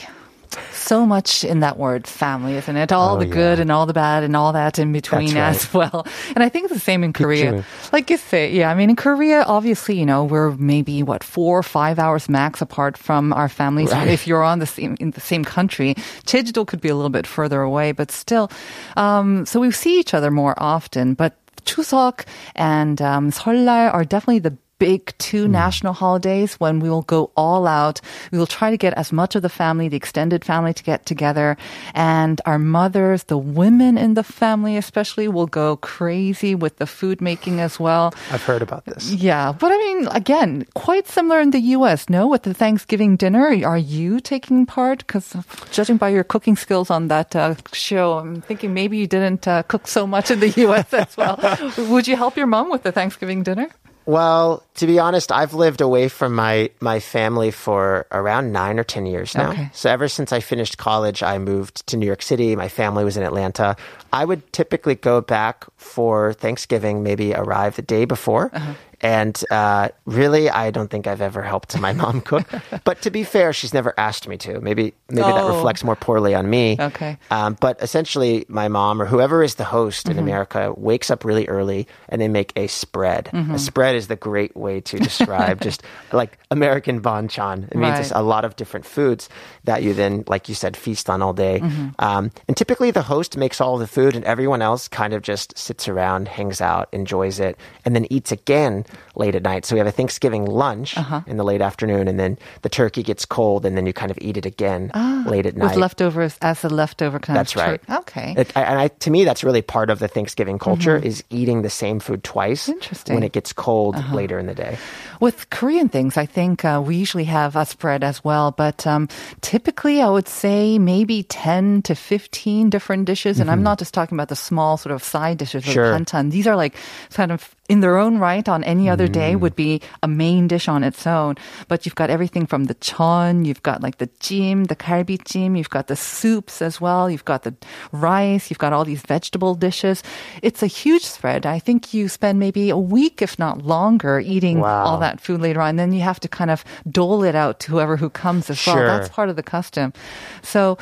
So 0.83 1.05
much 1.05 1.45
in 1.45 1.61
that 1.61 1.77
word, 1.77 2.07
family, 2.07 2.55
isn't 2.55 2.75
it? 2.75 2.91
All 2.91 3.15
Oh, 3.15 3.19
the 3.19 3.25
good 3.25 3.57
yeah. 3.57 3.61
and 3.63 3.71
all 3.71 3.85
the 3.85 3.93
bad 3.93 4.23
and 4.23 4.35
all 4.35 4.51
that 4.53 4.77
in 4.79 4.91
between 4.91 5.35
as 5.37 5.73
well. 5.73 6.05
And 6.35 6.43
I 6.43 6.49
think 6.49 6.65
it's 6.65 6.73
the 6.73 6.79
same 6.91 7.03
in 7.05 7.13
Korea. 7.13 7.63
Like 7.93 8.09
you 8.09 8.17
say, 8.17 8.51
yeah, 8.51 8.69
I 8.69 8.75
mean, 8.75 8.89
in 8.89 8.95
Korea, 8.97 9.43
obviously, 9.47 9.97
you 9.97 10.05
know, 10.05 10.25
we're 10.25 10.51
maybe 10.57 11.01
what 11.01 11.23
four 11.23 11.57
or 11.59 11.63
five 11.63 11.99
hours 11.99 12.27
max 12.27 12.61
apart 12.61 12.97
from 12.97 13.31
our 13.31 13.47
families. 13.47 13.91
Right. 13.91 14.09
If 14.09 14.27
you're 14.27 14.43
on 14.43 14.59
the 14.59 14.65
same 14.67 14.97
in 14.99 15.11
the 15.11 15.21
same 15.21 15.45
country, 15.45 15.95
Jeju 16.27 16.67
could 16.67 16.81
be 16.81 16.89
a 16.89 16.95
little 16.95 17.09
bit 17.09 17.25
further 17.27 17.61
away, 17.61 17.93
but 17.93 18.11
still, 18.11 18.51
um, 18.97 19.45
so 19.45 19.59
we 19.61 19.71
see 19.71 19.99
each 19.99 20.13
other 20.13 20.31
more 20.31 20.53
often. 20.57 21.13
But 21.15 21.33
Chuseok 21.65 22.25
and 22.55 23.01
um, 23.01 23.31
Seollal 23.31 23.93
are 23.93 24.03
definitely 24.03 24.39
the 24.39 24.57
big 24.83 25.17
2 25.19 25.47
national 25.47 25.93
holidays 25.93 26.55
when 26.55 26.81
we 26.81 26.89
will 26.89 27.03
go 27.03 27.31
all 27.37 27.65
out. 27.67 28.01
We 28.33 28.37
will 28.37 28.53
try 28.59 28.69
to 28.69 28.75
get 28.75 28.93
as 28.95 29.13
much 29.13 29.33
of 29.33 29.41
the 29.41 29.47
family, 29.47 29.87
the 29.87 29.95
extended 29.95 30.43
family 30.43 30.73
to 30.73 30.83
get 30.83 31.05
together. 31.05 31.55
And 31.93 32.41
our 32.45 32.59
mothers, 32.59 33.23
the 33.31 33.37
women 33.37 33.97
in 33.97 34.15
the 34.15 34.25
family 34.25 34.75
especially, 34.75 35.29
will 35.29 35.47
go 35.47 35.77
crazy 35.77 36.53
with 36.53 36.79
the 36.79 36.85
food 36.85 37.21
making 37.21 37.61
as 37.61 37.79
well. 37.79 38.13
I've 38.29 38.43
heard 38.43 38.61
about 38.61 38.83
this. 38.83 39.09
Yeah, 39.09 39.53
but 39.53 39.71
I 39.71 39.77
mean, 39.77 40.07
again, 40.07 40.65
quite 40.73 41.07
similar 41.07 41.39
in 41.39 41.51
the 41.51 41.61
U.S. 41.77 42.09
No, 42.09 42.27
with 42.27 42.43
the 42.43 42.53
Thanksgiving 42.53 43.15
dinner, 43.15 43.55
are 43.63 43.77
you 43.77 44.19
taking 44.19 44.65
part? 44.65 45.07
Because 45.07 45.33
judging 45.71 45.95
by 45.95 46.09
your 46.09 46.25
cooking 46.25 46.57
skills 46.57 46.89
on 46.89 47.07
that 47.07 47.33
uh, 47.37 47.55
show, 47.71 48.17
I'm 48.19 48.41
thinking 48.41 48.73
maybe 48.73 48.97
you 48.97 49.07
didn't 49.07 49.47
uh, 49.47 49.63
cook 49.63 49.87
so 49.87 50.05
much 50.05 50.29
in 50.29 50.41
the 50.41 50.49
U.S. 50.67 50.91
as 50.93 51.15
well. 51.15 51.39
Would 51.77 52.05
you 52.09 52.17
help 52.17 52.35
your 52.35 52.47
mom 52.47 52.69
with 52.69 52.83
the 52.83 52.91
Thanksgiving 52.91 53.43
dinner? 53.43 53.69
Well, 54.05 54.63
to 54.75 54.87
be 54.87 54.99
honest, 54.99 55.31
I've 55.31 55.53
lived 55.53 55.79
away 55.79 56.09
from 56.09 56.35
my, 56.35 56.71
my 56.81 56.99
family 56.99 57.51
for 57.51 58.05
around 58.11 58.51
nine 58.51 58.79
or 58.79 58.83
10 58.83 59.05
years 59.05 59.35
now. 59.35 59.51
Okay. 59.51 59.69
So 59.73 59.89
ever 59.89 60.07
since 60.07 60.33
I 60.33 60.41
finished 60.41 60.77
college, 60.77 61.23
I 61.23 61.37
moved 61.37 61.87
to 61.87 61.97
New 61.97 62.05
York 62.05 62.21
City. 62.21 62.55
My 62.55 62.67
family 62.67 63.05
was 63.05 63.15
in 63.15 63.23
Atlanta. 63.23 63.77
I 64.13 64.23
would 64.25 64.41
typically 64.53 64.95
go 64.95 65.19
back 65.21 65.65
for 65.77 66.33
Thanksgiving, 66.33 67.03
maybe 67.03 67.33
arrive 67.33 67.75
the 67.75 67.81
day 67.81 68.05
before. 68.05 68.51
Uh-huh. 68.53 68.73
And 69.01 69.35
uh, 69.51 69.89
really, 70.05 70.49
I 70.49 70.71
don't 70.71 70.89
think 70.89 71.07
I've 71.07 71.19
ever 71.19 71.41
helped 71.41 71.77
my 71.77 71.91
mom 72.01 72.21
cook. 72.21 72.47
but 72.85 73.01
to 73.01 73.11
be 73.11 73.25
fair, 73.25 73.51
she's 73.51 73.73
never 73.73 73.93
asked 73.97 74.29
me 74.29 74.37
to. 74.37 74.61
Maybe 74.61 74.93
maybe 75.09 75.27
that 75.27 75.43
Oh. 75.43 75.55
reflects 75.57 75.83
more 75.83 75.97
poorly 75.97 76.33
on 76.33 76.49
me. 76.49 76.77
Okay. 76.79 77.17
Um, 77.29 77.57
but 77.59 77.81
essentially, 77.83 78.45
my 78.47 78.69
mom 78.69 79.01
or 79.01 79.05
whoever 79.05 79.43
is 79.43 79.55
the 79.55 79.65
host 79.65 80.07
in 80.07 80.17
America 80.17 80.71
wakes 80.77 81.11
up 81.11 81.25
really 81.25 81.45
early 81.49 81.85
and 82.07 82.21
they 82.21 82.29
make 82.29 82.53
a 82.55 82.67
spread. 82.67 83.27
A 83.51 83.59
spread 83.59 83.97
is 83.97 84.07
the 84.07 84.15
great 84.15 84.55
way 84.55 84.79
to 84.79 84.95
describe 84.99 85.59
just 85.59 85.83
like 86.13 86.37
American 86.49 87.01
banchan. 87.01 87.67
It 87.73 87.75
means 87.75 87.99
Right. 87.99 88.11
a 88.15 88.23
lot 88.23 88.45
of 88.45 88.55
different 88.55 88.85
foods 88.85 89.27
that 89.65 89.83
you 89.83 89.93
then, 89.93 90.23
like 90.27 90.47
you 90.47 90.55
said, 90.55 90.77
feast 90.77 91.09
on 91.09 91.21
all 91.21 91.33
day. 91.33 91.59
Um, 91.99 92.31
and 92.47 92.55
typically, 92.55 92.91
the 92.91 93.01
host 93.13 93.35
makes 93.35 93.59
all 93.59 93.77
the 93.77 93.87
food, 93.87 94.02
and 94.11 94.23
everyone 94.25 94.61
else 94.61 94.87
kind 94.87 95.13
of 95.13 95.21
just 95.21 95.57
sits 95.57 95.87
around, 95.87 96.27
hangs 96.27 96.59
out, 96.59 96.89
enjoys 96.91 97.39
it, 97.39 97.57
and 97.85 97.95
then 97.95 98.05
eats 98.11 98.31
again 98.31 98.85
late 99.15 99.35
at 99.35 99.43
night. 99.43 99.65
So 99.65 99.75
we 99.75 99.79
have 99.79 99.87
a 99.87 99.91
Thanksgiving 99.91 100.45
lunch 100.45 100.97
Uh-huh. 100.97 101.21
in 101.27 101.37
the 101.37 101.43
late 101.43 101.61
afternoon, 101.61 102.07
and 102.07 102.19
then 102.19 102.37
the 102.61 102.69
turkey 102.69 103.03
gets 103.03 103.25
cold, 103.25 103.65
and 103.65 103.77
then 103.77 103.85
you 103.85 103.93
kind 103.93 104.11
of 104.11 104.17
eat 104.21 104.37
it 104.37 104.45
again 104.45 104.91
late 105.25 105.45
at 105.45 105.55
night. 105.55 105.69
With 105.71 105.77
leftovers 105.77 106.37
as 106.41 106.63
a 106.63 106.69
leftover 106.69 107.19
kind 107.19 107.37
That's 107.37 107.55
of 107.55 107.61
right. 107.61 107.81
treat. 107.85 107.97
Okay. 107.99 108.33
It, 108.37 108.51
and 108.55 108.79
I, 108.79 108.87
to 108.89 109.09
me, 109.11 109.23
that's 109.23 109.43
really 109.43 109.61
part 109.61 109.89
of 109.89 109.99
the 109.99 110.07
Thanksgiving 110.07 110.59
culture 110.59 110.97
is 110.97 111.23
eating 111.29 111.61
the 111.61 111.69
same 111.69 111.99
food 111.99 112.23
twice 112.23 112.63
Mm-hmm. 112.67 112.71
Interesting. 112.73 113.13
Uh-huh. 113.13 113.17
when 113.17 113.23
it 113.23 113.31
gets 113.31 113.53
cold 113.53 113.95
later 114.11 114.37
in 114.39 114.45
the 114.47 114.53
day. 114.55 114.77
With 115.19 115.49
Korean 115.49 115.87
things, 115.89 116.17
I 116.17 116.25
think 116.25 116.65
uh, 116.65 116.81
we 116.85 116.95
usually 116.97 117.23
have 117.25 117.55
a 117.55 117.65
spread 117.65 118.03
as 118.03 118.23
well, 118.23 118.51
but 118.51 118.85
um, 118.85 119.07
typically 119.41 120.01
I 120.01 120.09
would 120.09 120.27
say 120.27 120.77
maybe 120.79 121.23
10 121.23 121.81
to 121.83 121.95
15 121.95 122.69
different 122.69 123.05
dishes. 123.05 123.39
And 123.39 123.49
I'm 123.51 123.63
not 123.63 123.79
just 123.79 123.92
talking 123.93 124.15
about 124.17 124.29
the 124.29 124.35
small 124.35 124.77
sort 124.77 124.93
of 124.93 125.03
side 125.03 125.37
dishes. 125.37 125.63
Sure. 125.63 125.93
or 125.93 125.99
banchan. 125.99 126.31
These 126.31 126.47
are 126.47 126.55
like 126.55 126.75
kind 127.13 127.31
of 127.31 127.55
in 127.69 127.79
their 127.79 127.97
own 127.97 128.17
right 128.17 128.47
on 128.49 128.63
any 128.65 128.89
other 128.89 129.07
Mm. 129.07 129.11
day 129.13 129.35
would 129.37 129.55
be 129.55 129.81
a 130.03 130.07
main 130.07 130.47
dish 130.49 130.67
on 130.67 130.83
its 130.83 131.07
own. 131.07 131.35
But 131.69 131.85
you've 131.85 131.95
got 131.95 132.09
everything 132.09 132.45
from 132.45 132.65
the 132.65 132.73
chon, 132.75 133.45
you've 133.45 133.63
got 133.63 133.81
like 133.81 133.99
the 133.99 134.09
jim, 134.19 134.65
the 134.65 134.75
kalbi 134.75 135.17
jim, 135.23 135.55
you've 135.55 135.69
got 135.69 135.87
the 135.87 135.95
soups 135.95 136.61
as 136.61 136.81
well, 136.81 137.09
you've 137.09 137.23
got 137.23 137.43
the 137.43 137.55
rice, 137.93 138.49
you've 138.49 138.59
got 138.59 138.73
all 138.73 138.83
these 138.83 139.01
vegetable 139.01 139.55
dishes. 139.55 140.03
It's 140.41 140.61
a 140.61 140.67
huge 140.67 141.05
spread. 141.05 141.45
I 141.45 141.59
think 141.59 141.93
you 141.93 142.09
spend 142.09 142.37
maybe 142.39 142.69
a 142.69 142.77
week, 142.77 143.21
if 143.21 143.39
not 143.39 143.63
longer, 143.65 144.19
eating 144.19 144.59
Wow. 144.59 144.83
all 144.83 144.99
that 144.99 145.21
food 145.21 145.39
later 145.39 145.61
on. 145.61 145.77
Then 145.77 145.93
you 145.93 146.01
have 146.01 146.19
to 146.19 146.27
kind 146.27 146.51
of 146.51 146.65
dole 146.89 147.23
it 147.23 147.35
out 147.35 147.61
to 147.61 147.71
whoever 147.71 147.95
who 147.95 148.09
comes 148.09 148.49
as 148.49 148.59
well. 148.67 148.75
That's 148.75 149.09
part 149.09 149.29
of 149.29 149.35
the 149.37 149.43
custom. 149.43 149.93
So 150.41 150.77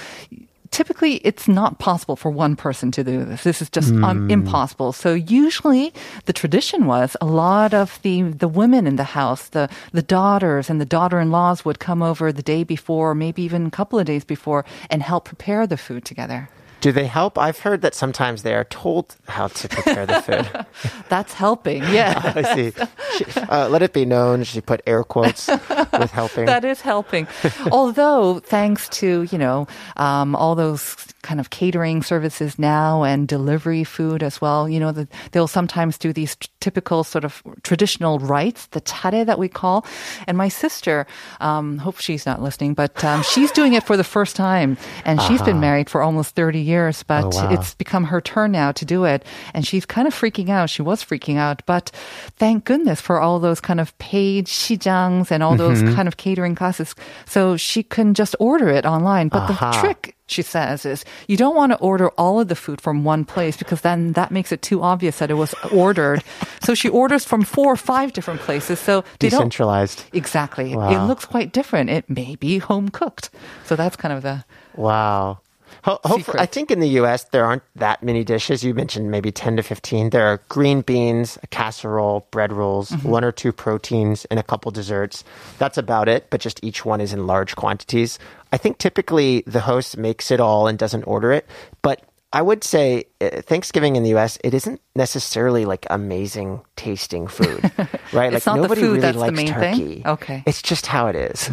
typically 0.71 1.15
it's 1.17 1.47
not 1.47 1.79
possible 1.79 2.15
for 2.15 2.31
one 2.31 2.55
person 2.55 2.91
to 2.91 3.03
do 3.03 3.23
this. 3.23 3.43
This 3.43 3.61
is 3.61 3.69
just 3.69 3.93
um, 3.93 4.29
impossible. 4.31 4.93
So 4.93 5.13
usually 5.13 5.93
the 6.25 6.33
tradition 6.33 6.85
was 6.85 7.15
a 7.21 7.25
lot 7.25 7.73
of 7.73 7.99
the, 8.01 8.21
the 8.23 8.47
women 8.47 8.87
in 8.87 8.95
the 8.95 9.03
house, 9.03 9.49
the, 9.49 9.69
the 9.91 10.01
daughters 10.01 10.69
and 10.69 10.79
the 10.79 10.85
daughter-in-laws 10.85 11.65
would 11.65 11.79
come 11.79 12.01
over 12.01 12.31
the 12.31 12.41
day 12.41 12.63
before, 12.63 13.13
maybe 13.13 13.43
even 13.43 13.67
a 13.67 13.71
couple 13.71 13.99
of 13.99 14.05
days 14.05 14.23
before 14.23 14.65
and 14.89 15.03
help 15.03 15.25
prepare 15.25 15.67
the 15.67 15.77
food 15.77 16.05
together. 16.05 16.49
Do 16.81 16.91
they 16.91 17.05
help? 17.05 17.37
I've 17.37 17.59
heard 17.59 17.81
that 17.81 17.93
sometimes 17.93 18.41
they 18.41 18.55
are 18.55 18.63
told 18.65 19.15
how 19.27 19.47
to 19.47 19.69
prepare 19.69 20.05
the 20.07 20.21
food. 20.21 20.65
That's 21.09 21.33
helping. 21.33 21.83
Yeah. 21.83 22.33
I 22.35 22.55
see. 22.55 22.73
She, 23.17 23.39
uh, 23.39 23.69
let 23.69 23.83
it 23.83 23.93
be 23.93 24.03
known, 24.03 24.43
she 24.43 24.61
put 24.61 24.81
air 24.87 25.03
quotes 25.03 25.47
with 25.47 26.11
helping. 26.11 26.45
That 26.51 26.65
is 26.65 26.81
helping. 26.81 27.27
Although, 27.71 28.39
thanks 28.39 28.89
to, 28.89 29.23
you 29.31 29.37
know, 29.37 29.67
um, 29.95 30.35
all 30.35 30.55
those 30.55 30.95
kind 31.21 31.39
of 31.39 31.49
catering 31.49 32.01
services 32.03 32.57
now 32.59 33.03
and 33.03 33.27
delivery 33.27 33.83
food 33.83 34.23
as 34.23 34.41
well, 34.41 34.67
you 34.67 34.79
know, 34.79 34.91
the, 34.91 35.07
they'll 35.31 35.47
sometimes 35.47 35.97
do 35.97 36.11
these 36.13 36.35
t- 36.35 36.49
typical 36.59 37.03
sort 37.03 37.23
of 37.23 37.41
traditional 37.63 38.19
rites, 38.19 38.65
the 38.67 38.81
tare 38.81 39.23
that 39.25 39.39
we 39.39 39.47
call. 39.47 39.85
And 40.27 40.37
my 40.37 40.49
sister, 40.49 41.05
um, 41.39 41.77
hope 41.77 41.99
she's 41.99 42.25
not 42.25 42.41
listening, 42.41 42.73
but 42.73 43.03
um, 43.03 43.23
she's 43.23 43.51
doing 43.51 43.73
it 43.73 43.83
for 43.83 43.95
the 43.97 44.03
first 44.03 44.35
time. 44.35 44.77
And 45.05 45.21
she's 45.21 45.41
been 45.41 45.59
married 45.59 45.89
for 45.89 46.01
almost 46.01 46.35
30 46.35 46.59
years, 46.59 47.03
but 47.03 47.25
Uh-huh. 47.25 47.45
Oh, 47.45 47.45
wow. 47.49 47.53
it's 47.53 47.73
become 47.75 48.03
her 48.05 48.19
turn 48.21 48.51
now 48.51 48.71
to 48.73 48.85
do 48.85 49.05
it. 49.05 49.23
And 49.53 49.65
she's 49.65 49.85
kind 49.85 50.07
of 50.07 50.13
freaking 50.13 50.49
out. 50.49 50.69
She 50.69 50.81
was 50.81 51.03
freaking 51.03 51.37
out, 51.37 51.61
but 51.65 51.91
thank 52.37 52.65
goodness 52.65 52.99
for 53.01 53.19
all 53.21 53.39
those 53.39 53.61
kind 53.61 53.79
of 53.79 53.97
paid 53.99 54.47
shijangs 54.47 55.31
and 55.31 55.43
all 55.43 55.55
those 55.55 55.81
Mm-hmm. 55.81 55.95
kind 55.95 56.07
of 56.07 56.17
catering 56.17 56.53
classes. 56.55 56.93
So 57.25 57.57
she 57.57 57.81
can 57.83 58.13
just 58.13 58.35
order 58.39 58.69
it 58.69 58.85
online. 58.85 59.29
But 59.29 59.47
the 59.47 59.79
trick, 59.81 60.15
she 60.31 60.41
says, 60.41 60.85
is 60.85 61.05
you 61.27 61.37
don't 61.37 61.55
want 61.55 61.71
to 61.71 61.77
order 61.79 62.09
all 62.17 62.39
of 62.39 62.47
the 62.47 62.55
food 62.55 62.81
from 62.81 63.03
one 63.03 63.25
place 63.25 63.57
because 63.57 63.81
then 63.81 64.13
that 64.13 64.31
makes 64.31 64.51
it 64.51 64.61
too 64.61 64.81
obvious 64.81 65.19
that 65.19 65.29
it 65.29 65.35
was 65.35 65.53
ordered. 65.71 66.23
so 66.63 66.73
she 66.73 66.89
orders 66.89 67.25
from 67.25 67.43
four 67.43 67.71
or 67.73 67.77
five 67.77 68.13
different 68.13 68.39
places. 68.41 68.79
So 68.79 69.03
they 69.19 69.29
don't. 69.29 69.39
Decentralized. 69.41 70.05
Exactly. 70.13 70.73
It 70.73 70.99
looks 71.07 71.25
quite 71.25 71.53
different. 71.53 71.89
It 71.89 72.09
may 72.09 72.35
be 72.35 72.57
home 72.59 72.89
cooked. 72.89 73.29
So 73.65 73.75
that's 73.75 73.95
kind 73.95 74.13
of 74.13 74.23
the. 74.23 74.45
Wow. 74.75 75.39
Ho- 75.83 75.99
hopefully, 76.03 76.39
I 76.39 76.45
think 76.45 76.69
in 76.71 76.79
the 76.79 76.89
U.S. 77.01 77.23
there 77.25 77.45
aren't 77.45 77.63
that 77.75 78.03
many 78.03 78.23
dishes. 78.23 78.63
You 78.63 78.73
mentioned 78.73 79.09
maybe 79.11 79.31
ten 79.31 79.55
to 79.57 79.63
fifteen. 79.63 80.09
There 80.11 80.27
are 80.27 80.41
green 80.49 80.81
beans, 80.81 81.37
a 81.43 81.47
casserole, 81.47 82.27
bread 82.31 82.51
rolls, 82.53 82.89
Mm-hmm. 82.91 83.07
one 83.09 83.23
or 83.23 83.31
two 83.31 83.51
proteins, 83.51 84.25
and 84.25 84.39
a 84.39 84.43
couple 84.43 84.71
desserts. 84.71 85.23
That's 85.59 85.77
about 85.77 86.07
it. 86.09 86.29
But 86.29 86.41
just 86.41 86.63
each 86.63 86.85
one 86.85 87.01
is 87.01 87.13
in 87.13 87.25
large 87.27 87.55
quantities. 87.55 88.19
I 88.51 88.57
think 88.57 88.77
typically 88.77 89.43
the 89.47 89.61
host 89.61 89.97
makes 89.97 90.29
it 90.31 90.39
all 90.39 90.67
and 90.67 90.77
doesn't 90.77 91.03
order 91.03 91.31
it. 91.31 91.47
But 91.81 92.01
I 92.33 92.41
would 92.41 92.63
say 92.63 93.05
uh, 93.19 93.41
Thanksgiving 93.41 93.97
in 93.97 94.03
the 94.03 94.09
U.S. 94.11 94.37
it 94.43 94.53
isn't 94.53 94.79
necessarily 94.95 95.65
like 95.65 95.85
amazing 95.89 96.61
tasting 96.77 97.27
food, 97.27 97.59
right? 98.13 98.31
Like 98.31 98.45
nobody 98.45 98.81
food 98.81 99.03
really 99.03 99.11
likes 99.13 99.43
turkey. 99.51 99.77
thing? 100.01 100.07
Okay. 100.07 100.37
Mm-hmm. 100.37 100.49
it's 100.49 100.61
just 100.61 100.85
how 100.87 101.07
it 101.07 101.15
is. 101.15 101.47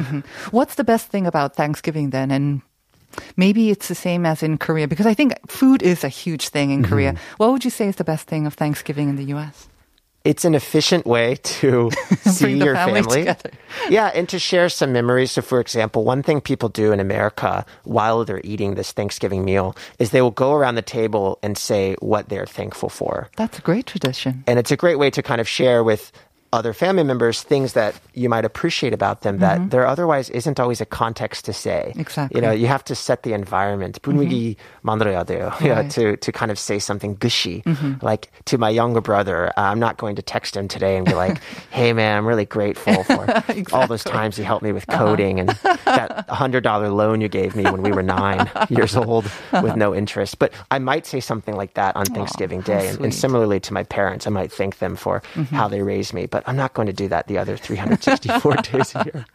What's 0.52 0.76
the 0.76 0.85
best 0.85 1.09
thing 1.09 1.26
about 1.26 1.57
Thanksgiving 1.57 2.11
then? 2.11 2.31
And 2.31 2.62
maybe 3.37 3.71
it's 3.71 3.88
the 3.88 3.94
same 3.94 4.27
as 4.27 4.42
in 4.42 4.59
Korea 4.59 4.88
because 4.88 5.07
I 5.07 5.14
think 5.14 5.35
food 5.51 5.83
is 5.83 6.05
a 6.05 6.09
huge 6.09 6.49
thing 6.49 6.71
in 6.71 6.83
mm-hmm. 6.83 6.90
Korea. 6.90 7.14
What 7.37 7.53
would 7.53 7.64
you 7.64 7.71
say 7.71 7.88
is 7.88 7.97
the 7.97 8.05
best 8.05 8.27
thing 8.27 8.47
of 8.47 8.55
Thanksgiving 8.55 9.09
in 9.09 9.16
the 9.16 9.25
U.S.? 9.25 9.68
it's 10.29 10.44
an 10.44 10.55
efficient 10.55 11.07
way 11.07 11.37
to 11.37 11.90
see 12.21 12.59
your 12.59 12.75
family 12.75 13.25
family. 13.25 13.53
Yeah, 13.88 14.09
and 14.09 14.29
to 14.29 14.38
share 14.38 14.68
some 14.68 14.92
memories. 14.92 15.31
So, 15.31 15.40
for 15.40 15.59
example, 15.59 16.05
one 16.05 16.23
thing 16.23 16.42
people 16.42 16.68
do 16.68 16.92
in 16.92 17.01
America 17.01 17.64
while 17.85 18.27
they're 18.27 18.42
eating 18.44 18.75
this 18.75 18.92
Thanksgiving 18.92 19.44
meal 19.44 19.75
is 19.99 20.11
they 20.11 20.21
will 20.21 20.31
go 20.31 20.53
around 20.53 20.75
the 20.75 20.83
table 20.83 21.38
and 21.42 21.57
say 21.57 21.97
what 22.01 22.29
they're 22.29 22.47
thankful 22.47 22.90
for. 22.90 23.31
That's 23.37 23.59
a 23.59 23.62
great 23.62 23.87
tradition. 23.87 24.44
And 24.47 24.59
it's 24.59 24.71
a 24.71 24.77
great 24.77 24.99
way 24.99 25.11
to 25.11 25.23
kind 25.23 25.40
of 25.40 25.49
share 25.49 25.83
with 25.83 26.12
other 26.54 26.72
family 26.72 27.02
members 27.04 27.41
things 27.41 27.74
that 27.74 27.96
you 28.13 28.30
might 28.30 28.46
appreciate 28.46 28.93
about 28.93 29.22
them 29.26 29.39
that 29.39 29.72
there 29.72 29.88
otherwise 29.88 30.30
isn't 30.30 30.60
always 30.60 30.80
a 30.80 30.86
context 30.86 31.46
to 31.46 31.52
say. 31.52 31.89
Mm-hmm. 31.98 32.00
Exactly. 32.06 32.38
You 32.38 32.46
know, 32.46 32.52
you 32.54 32.67
have 32.67 32.84
to 32.86 32.93
set 32.93 33.24
the 33.24 33.34
environment. 33.34 33.98
분위기 34.04 34.56
만들어야 34.86 35.26
돼요. 35.26 35.50
Yeah, 35.65 35.82
Right. 35.82 35.89
to 35.98 36.15
to 36.17 36.30
kind 36.32 36.52
of 36.52 36.60
say 36.60 36.78
something 36.78 37.17
gushy. 37.17 37.63
Mm-hmm. 37.65 38.06
Like 38.06 38.30
to 38.46 38.60
my 38.62 38.69
younger 38.69 39.02
brother, 39.02 39.50
uh, 39.58 39.65
I'm 39.65 39.80
not 39.82 39.98
going 39.98 40.13
to 40.17 40.22
text 40.22 40.54
him 40.56 40.67
today 40.69 40.93
and 40.96 41.08
be 41.10 41.15
like, 41.17 41.41
"Hey 41.74 41.89
man, 41.91 42.22
I'm 42.22 42.28
really 42.30 42.46
grateful 42.46 43.02
for 43.02 43.26
all 43.74 43.88
those 43.89 44.04
times 44.06 44.38
you 44.38 44.46
helped 44.46 44.62
me 44.62 44.69
with 44.78 44.86
Uh-huh. 44.86 45.10
coding 45.10 45.41
and 45.41 45.50
that 45.89 46.30
$100 46.30 46.62
loan 46.93 47.17
you 47.17 47.30
gave 47.34 47.56
me 47.58 47.63
when 47.65 47.82
we 47.82 47.89
were 47.91 48.06
9 48.06 48.46
years 48.69 48.93
old 48.96 49.26
with 49.65 49.74
no 49.76 49.89
interest." 49.98 50.38
But 50.38 50.54
I 50.69 50.78
might 50.78 51.10
say 51.10 51.17
something 51.19 51.58
like 51.58 51.74
that 51.82 51.98
on 51.98 52.06
Thanksgiving 52.06 52.62
how 52.62 52.78
Day 52.78 52.93
and, 52.93 53.02
and 53.10 53.10
sweet. 53.10 53.26
similarly 53.26 53.58
to 53.65 53.74
my 53.74 53.82
parents, 53.89 54.28
I 54.28 54.30
might 54.30 54.54
thank 54.54 54.78
them 54.78 54.93
for 54.96 55.26
Mm-hmm. 55.34 55.56
how 55.58 55.65
they 55.67 55.82
raised 55.82 56.13
me. 56.13 56.28
But 56.30 56.37
but 56.38 56.48
I'm 56.48 56.55
not 56.55 56.74
going 56.74 56.87
to 56.87 56.92
do 56.92 57.09
that 57.09 57.27
the 57.27 57.37
other 57.37 57.57
364 57.57 58.55
days 58.70 58.94
a 58.94 59.03
year. 59.11 59.27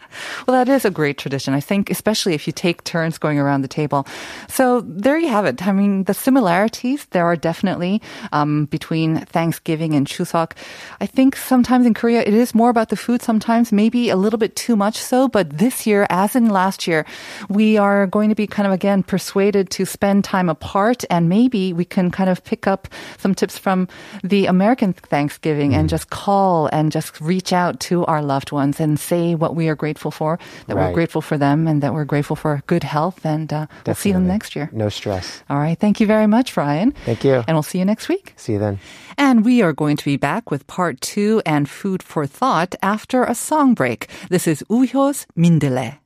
Well, 0.47 0.55
that 0.55 0.71
is 0.71 0.85
a 0.85 0.89
great 0.89 1.17
tradition. 1.17 1.53
I 1.53 1.59
think, 1.59 1.89
especially 1.89 2.33
if 2.33 2.47
you 2.47 2.53
take 2.53 2.81
turns 2.85 3.17
going 3.17 3.39
around 3.39 3.61
the 3.61 3.67
table. 3.67 4.07
So 4.47 4.79
there 4.87 5.17
you 5.17 5.27
have 5.27 5.43
it. 5.43 5.67
I 5.67 5.73
mean, 5.73 6.05
the 6.05 6.13
similarities 6.13 7.03
there 7.11 7.25
are 7.25 7.35
definitely 7.35 8.01
um, 8.31 8.71
between 8.71 9.25
Thanksgiving 9.25 9.93
and 9.95 10.07
Chuseok. 10.07 10.53
I 11.01 11.05
think 11.05 11.35
sometimes 11.35 11.85
in 11.85 11.93
Korea 11.93 12.21
it 12.21 12.33
is 12.33 12.55
more 12.55 12.69
about 12.69 12.87
the 12.87 12.95
food. 12.95 13.21
Sometimes 13.21 13.73
maybe 13.73 14.07
a 14.07 14.15
little 14.15 14.39
bit 14.39 14.55
too 14.55 14.77
much 14.77 14.95
so. 14.95 15.27
But 15.27 15.57
this 15.57 15.85
year, 15.85 16.07
as 16.09 16.37
in 16.37 16.47
last 16.47 16.87
year, 16.87 17.05
we 17.49 17.75
are 17.77 18.07
going 18.07 18.29
to 18.29 18.35
be 18.35 18.47
kind 18.47 18.65
of 18.65 18.71
again 18.71 19.03
persuaded 19.03 19.69
to 19.71 19.83
spend 19.83 20.23
time 20.23 20.47
apart, 20.47 21.03
and 21.09 21.27
maybe 21.27 21.73
we 21.73 21.83
can 21.83 22.11
kind 22.11 22.29
of 22.29 22.41
pick 22.45 22.65
up 22.65 22.87
some 23.17 23.35
tips 23.35 23.57
from 23.57 23.89
the 24.23 24.45
American 24.45 24.93
Thanksgiving 24.93 25.71
mm. 25.71 25.75
and 25.75 25.89
just 25.89 26.09
call 26.09 26.69
and 26.71 26.92
just 26.93 27.19
reach 27.19 27.51
out 27.51 27.79
to 27.79 28.05
our 28.05 28.21
loved 28.21 28.51
ones 28.51 28.79
and 28.79 28.99
say 28.99 29.35
what 29.35 29.55
we 29.55 29.67
are 29.67 29.75
grateful 29.75 30.11
for, 30.11 30.39
that 30.67 30.75
right. 30.75 30.87
we're 30.87 30.93
grateful 30.93 31.21
for 31.21 31.37
them, 31.37 31.67
and 31.67 31.81
that 31.81 31.93
we're 31.93 32.05
grateful 32.05 32.35
for 32.35 32.61
good 32.67 32.83
health. 32.83 33.25
And 33.25 33.51
uh, 33.51 33.65
we'll 33.85 33.95
see 33.95 34.11
them 34.11 34.27
next 34.27 34.55
year. 34.55 34.69
No 34.71 34.89
stress. 34.89 35.43
All 35.49 35.57
right. 35.57 35.77
Thank 35.77 35.99
you 35.99 36.07
very 36.07 36.27
much, 36.27 36.55
Ryan. 36.55 36.91
Thank 37.05 37.23
you. 37.23 37.43
And 37.47 37.55
we'll 37.55 37.63
see 37.63 37.79
you 37.79 37.85
next 37.85 38.07
week. 38.07 38.33
See 38.37 38.53
you 38.53 38.59
then. 38.59 38.79
And 39.17 39.43
we 39.43 39.61
are 39.61 39.73
going 39.73 39.97
to 39.97 40.05
be 40.05 40.17
back 40.17 40.51
with 40.51 40.67
part 40.67 41.01
two 41.01 41.41
and 41.45 41.67
food 41.69 42.03
for 42.03 42.25
thought 42.25 42.75
after 42.81 43.23
a 43.23 43.35
song 43.35 43.73
break. 43.73 44.07
This 44.29 44.47
is 44.47 44.63
Uhyo's 44.69 45.25
Mindele. 45.35 45.99